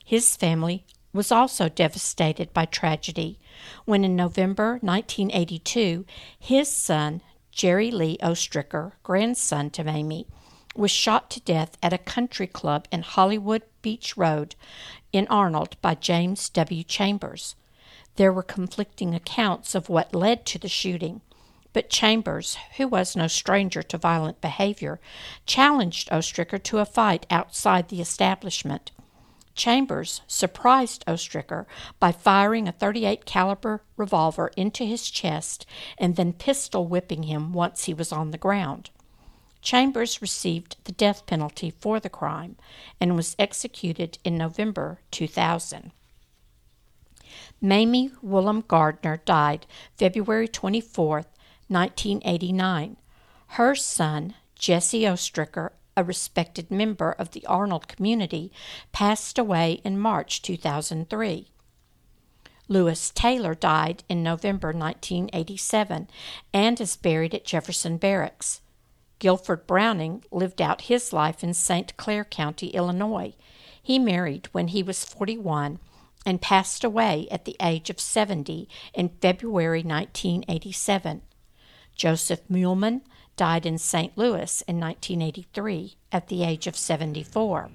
His 0.04 0.36
family 0.36 0.84
was 1.12 1.32
also 1.32 1.68
devastated 1.68 2.54
by 2.54 2.66
tragedy 2.66 3.40
when 3.84 4.04
in 4.04 4.14
November 4.14 4.78
1982 4.80 6.06
his 6.38 6.70
son, 6.70 7.20
Jerry 7.50 7.90
Lee 7.90 8.16
Ostricker, 8.22 8.92
grandson 9.02 9.70
to 9.70 9.82
Mamie, 9.82 10.28
was 10.76 10.92
shot 10.92 11.30
to 11.30 11.40
death 11.40 11.76
at 11.82 11.92
a 11.92 11.98
country 11.98 12.46
club 12.46 12.86
in 12.92 13.02
Hollywood 13.02 13.64
Beach 13.82 14.16
Road 14.16 14.54
in 15.12 15.26
Arnold 15.26 15.76
by 15.82 15.96
James 15.96 16.48
W. 16.50 16.84
Chambers. 16.84 17.56
There 18.14 18.32
were 18.32 18.44
conflicting 18.44 19.16
accounts 19.16 19.74
of 19.74 19.88
what 19.88 20.14
led 20.14 20.46
to 20.46 20.60
the 20.60 20.68
shooting, 20.68 21.22
but 21.78 21.90
Chambers, 21.90 22.58
who 22.76 22.88
was 22.88 23.14
no 23.14 23.28
stranger 23.28 23.84
to 23.84 23.96
violent 23.96 24.40
behavior, 24.40 24.98
challenged 25.46 26.10
Ostricker 26.10 26.60
to 26.60 26.78
a 26.78 26.84
fight 26.84 27.24
outside 27.30 27.88
the 27.88 28.00
establishment. 28.00 28.90
Chambers 29.54 30.22
surprised 30.26 31.06
Ostricker 31.06 31.66
by 32.00 32.10
firing 32.10 32.66
a 32.66 32.72
38 32.72 33.24
caliber 33.24 33.84
revolver 33.96 34.50
into 34.56 34.82
his 34.82 35.08
chest 35.08 35.66
and 35.96 36.16
then 36.16 36.32
pistol 36.32 36.88
whipping 36.88 37.22
him 37.22 37.52
once 37.52 37.84
he 37.84 37.94
was 37.94 38.10
on 38.10 38.32
the 38.32 38.38
ground. 38.38 38.90
Chambers 39.62 40.20
received 40.20 40.78
the 40.82 40.90
death 40.90 41.26
penalty 41.26 41.70
for 41.70 42.00
the 42.00 42.10
crime 42.10 42.56
and 43.00 43.14
was 43.14 43.36
executed 43.38 44.18
in 44.24 44.36
November 44.36 44.98
2000. 45.12 45.92
Mamie 47.60 48.10
Woolham 48.20 48.66
Gardner 48.66 49.18
died 49.24 49.64
February 49.96 50.48
24, 50.48 51.24
1989. 51.68 52.96
Her 53.52 53.74
son, 53.74 54.34
Jesse 54.54 55.02
Ostricker, 55.02 55.70
a 55.96 56.04
respected 56.04 56.70
member 56.70 57.12
of 57.12 57.32
the 57.32 57.44
Arnold 57.46 57.88
community, 57.88 58.52
passed 58.92 59.38
away 59.38 59.80
in 59.84 59.98
March 59.98 60.42
2003. 60.42 61.48
Lewis 62.68 63.10
Taylor 63.10 63.54
died 63.54 64.04
in 64.08 64.22
November 64.22 64.68
1987 64.68 66.08
and 66.52 66.80
is 66.80 66.96
buried 66.96 67.34
at 67.34 67.44
Jefferson 67.44 67.96
Barracks. 67.96 68.60
Guilford 69.18 69.66
Browning 69.66 70.22
lived 70.30 70.60
out 70.60 70.82
his 70.82 71.12
life 71.12 71.42
in 71.42 71.54
St. 71.54 71.96
Clair 71.96 72.24
County, 72.24 72.68
Illinois. 72.68 73.34
He 73.82 73.98
married 73.98 74.48
when 74.52 74.68
he 74.68 74.82
was 74.82 75.04
41 75.04 75.78
and 76.26 76.42
passed 76.42 76.84
away 76.84 77.26
at 77.30 77.46
the 77.46 77.56
age 77.60 77.88
of 77.88 77.98
70 77.98 78.68
in 78.92 79.08
February 79.20 79.82
1987. 79.82 81.22
Joseph 81.98 82.46
Muhlman 82.48 83.00
died 83.36 83.66
in 83.66 83.76
St. 83.76 84.16
Louis 84.16 84.62
in 84.68 84.78
1983 84.78 85.96
at 86.12 86.28
the 86.28 86.44
age 86.44 86.68
of 86.68 86.76
74. 86.76 87.70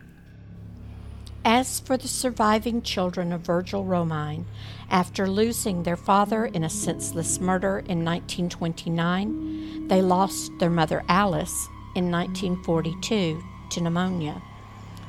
As 1.43 1.81
for 1.81 1.97
the 1.97 2.07
surviving 2.07 2.81
children 2.81 3.33
of 3.33 3.41
Virgil 3.41 3.83
Romine, 3.83 4.45
after 4.89 5.27
losing 5.29 5.83
their 5.83 5.97
father 5.97 6.45
in 6.45 6.63
a 6.63 6.69
senseless 6.69 7.41
murder 7.41 7.79
in 7.79 8.05
1929, 8.05 9.89
they 9.89 10.01
lost 10.01 10.53
their 10.57 10.69
mother 10.69 11.03
Alice 11.09 11.67
in 11.93 12.09
1942 12.09 13.43
to 13.71 13.81
pneumonia. 13.81 14.41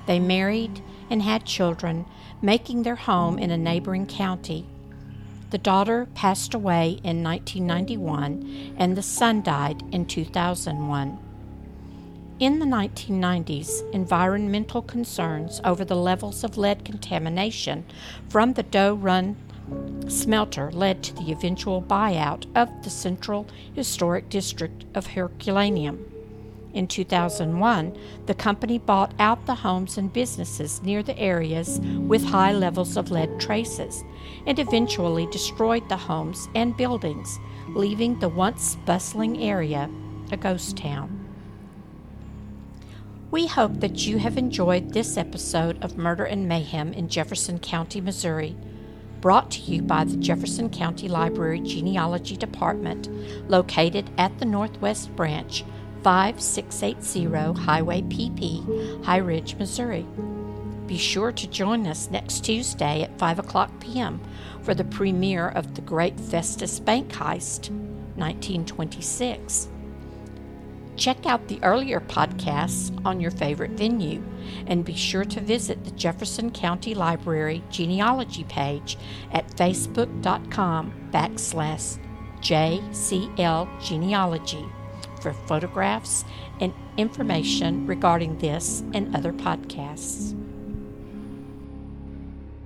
They 0.07 0.19
married 0.19 0.83
and 1.09 1.23
had 1.23 1.47
children, 1.47 2.05
making 2.43 2.83
their 2.83 2.97
home 2.97 3.39
in 3.39 3.53
a 3.53 3.57
neighboring 3.57 4.09
county 4.09 4.67
the 5.51 5.59
daughter 5.59 6.07
passed 6.15 6.55
away 6.55 7.01
in 7.03 7.23
1991 7.23 8.75
and 8.77 8.97
the 8.97 9.03
son 9.03 9.43
died 9.43 9.83
in 9.93 10.07
2001. 10.07 11.19
In 12.41 12.59
the 12.59 12.67
1990s, 12.67 13.89
environmental 13.93 14.83
concerns 14.83 15.61
over 15.65 15.85
the 15.85 15.97
levels 15.97 16.43
of 16.43 16.59
lead 16.59 16.85
contamination 16.85 17.85
from 18.29 18.55
the 18.55 18.65
Doe 18.65 18.95
Run 18.95 19.37
smelter 20.09 20.71
led 20.73 21.03
to 21.05 21.15
the 21.15 21.33
eventual 21.33 21.81
buyout 21.81 22.47
of 22.55 22.69
the 22.83 22.91
Central 22.91 23.47
Historic 23.75 24.29
District 24.29 24.85
of 24.95 25.07
Herculaneum. 25.07 26.14
In 26.75 26.89
2001, 26.89 27.97
the 28.27 28.35
company 28.35 28.79
bought 28.79 29.15
out 29.21 29.47
the 29.47 29.55
homes 29.55 29.97
and 29.97 30.13
businesses 30.13 30.83
near 30.83 31.05
the 31.05 31.17
areas 31.17 31.79
with 32.01 32.25
high 32.25 32.53
levels 32.53 32.97
of 32.97 33.13
lead 33.13 33.41
traces 33.41 34.03
and 34.45 34.59
eventually 34.59 35.27
destroyed 35.27 35.89
the 35.89 35.97
homes 35.97 36.49
and 36.57 36.77
buildings, 36.77 37.39
leaving 37.69 38.19
the 38.19 38.29
once 38.29 38.77
bustling 38.85 39.41
area 39.41 39.89
a 40.33 40.37
ghost 40.37 40.77
town. 40.77 41.21
We 43.31 43.47
hope 43.47 43.79
that 43.81 44.07
you 44.07 44.19
have 44.19 44.37
enjoyed 44.37 44.93
this 44.93 45.17
episode 45.17 45.83
of 45.83 45.97
Murder 45.97 46.25
and 46.25 46.49
Mayhem 46.49 46.93
in 46.93 47.09
Jefferson 47.09 47.61
County, 47.61 48.01
Missouri, 48.01 48.57
brought 49.21 49.51
to 49.53 49.61
you 49.61 49.81
by 49.81 50.05
the 50.05 50.17
Jefferson 50.17 50.71
County 50.71 51.09
Library 51.09 51.61
Genealogy 51.61 52.37
Department, 52.37 53.09
located 53.49 54.11
at 54.19 54.39
the 54.39 54.45
Northwest 54.45 55.15
Branch 55.15 55.65
5680 56.05 57.63
Highway 57.63 58.03
PP, 58.03 59.05
High 59.05 59.17
Ridge, 59.17 59.57
Missouri. 59.57 60.07
Be 60.87 60.99
sure 60.99 61.33
to 61.33 61.47
join 61.49 61.87
us 61.87 62.11
next 62.11 62.45
Tuesday 62.45 63.03
at 63.03 63.19
5 63.19 63.39
o'clock 63.39 63.81
p.m. 63.81 64.21
for 64.63 64.75
the 64.75 64.85
premiere 64.85 65.49
of 65.49 65.75
The 65.75 65.81
Great 65.81 66.21
Festus 66.21 66.79
Bank 66.79 67.11
Heist, 67.11 67.71
1926. 68.17 69.69
Check 70.97 71.25
out 71.25 71.49
the 71.49 71.59
earlier 71.65 72.01
podcasts 72.01 72.95
on 73.07 73.19
your 73.19 73.31
favorite 73.31 73.73
venue 73.73 74.23
and 74.67 74.85
be 74.85 74.95
sure 74.95 75.25
to 75.25 75.41
visit 75.41 75.85
the 75.85 75.91
Jefferson 75.93 76.51
County 76.51 76.95
Library 76.95 77.65
genealogy 77.71 78.45
page 78.45 78.99
at 79.33 79.49
facebook.com 79.57 80.93
backslash 81.11 81.99
JCL 82.43 83.83
genealogy 83.83 84.67
for 85.25 85.33
photographs 85.33 86.23
and 86.61 86.75
information 86.99 87.87
regarding 87.87 88.37
this 88.39 88.85
and 88.93 89.17
other 89.17 89.33
podcasts. 89.33 90.44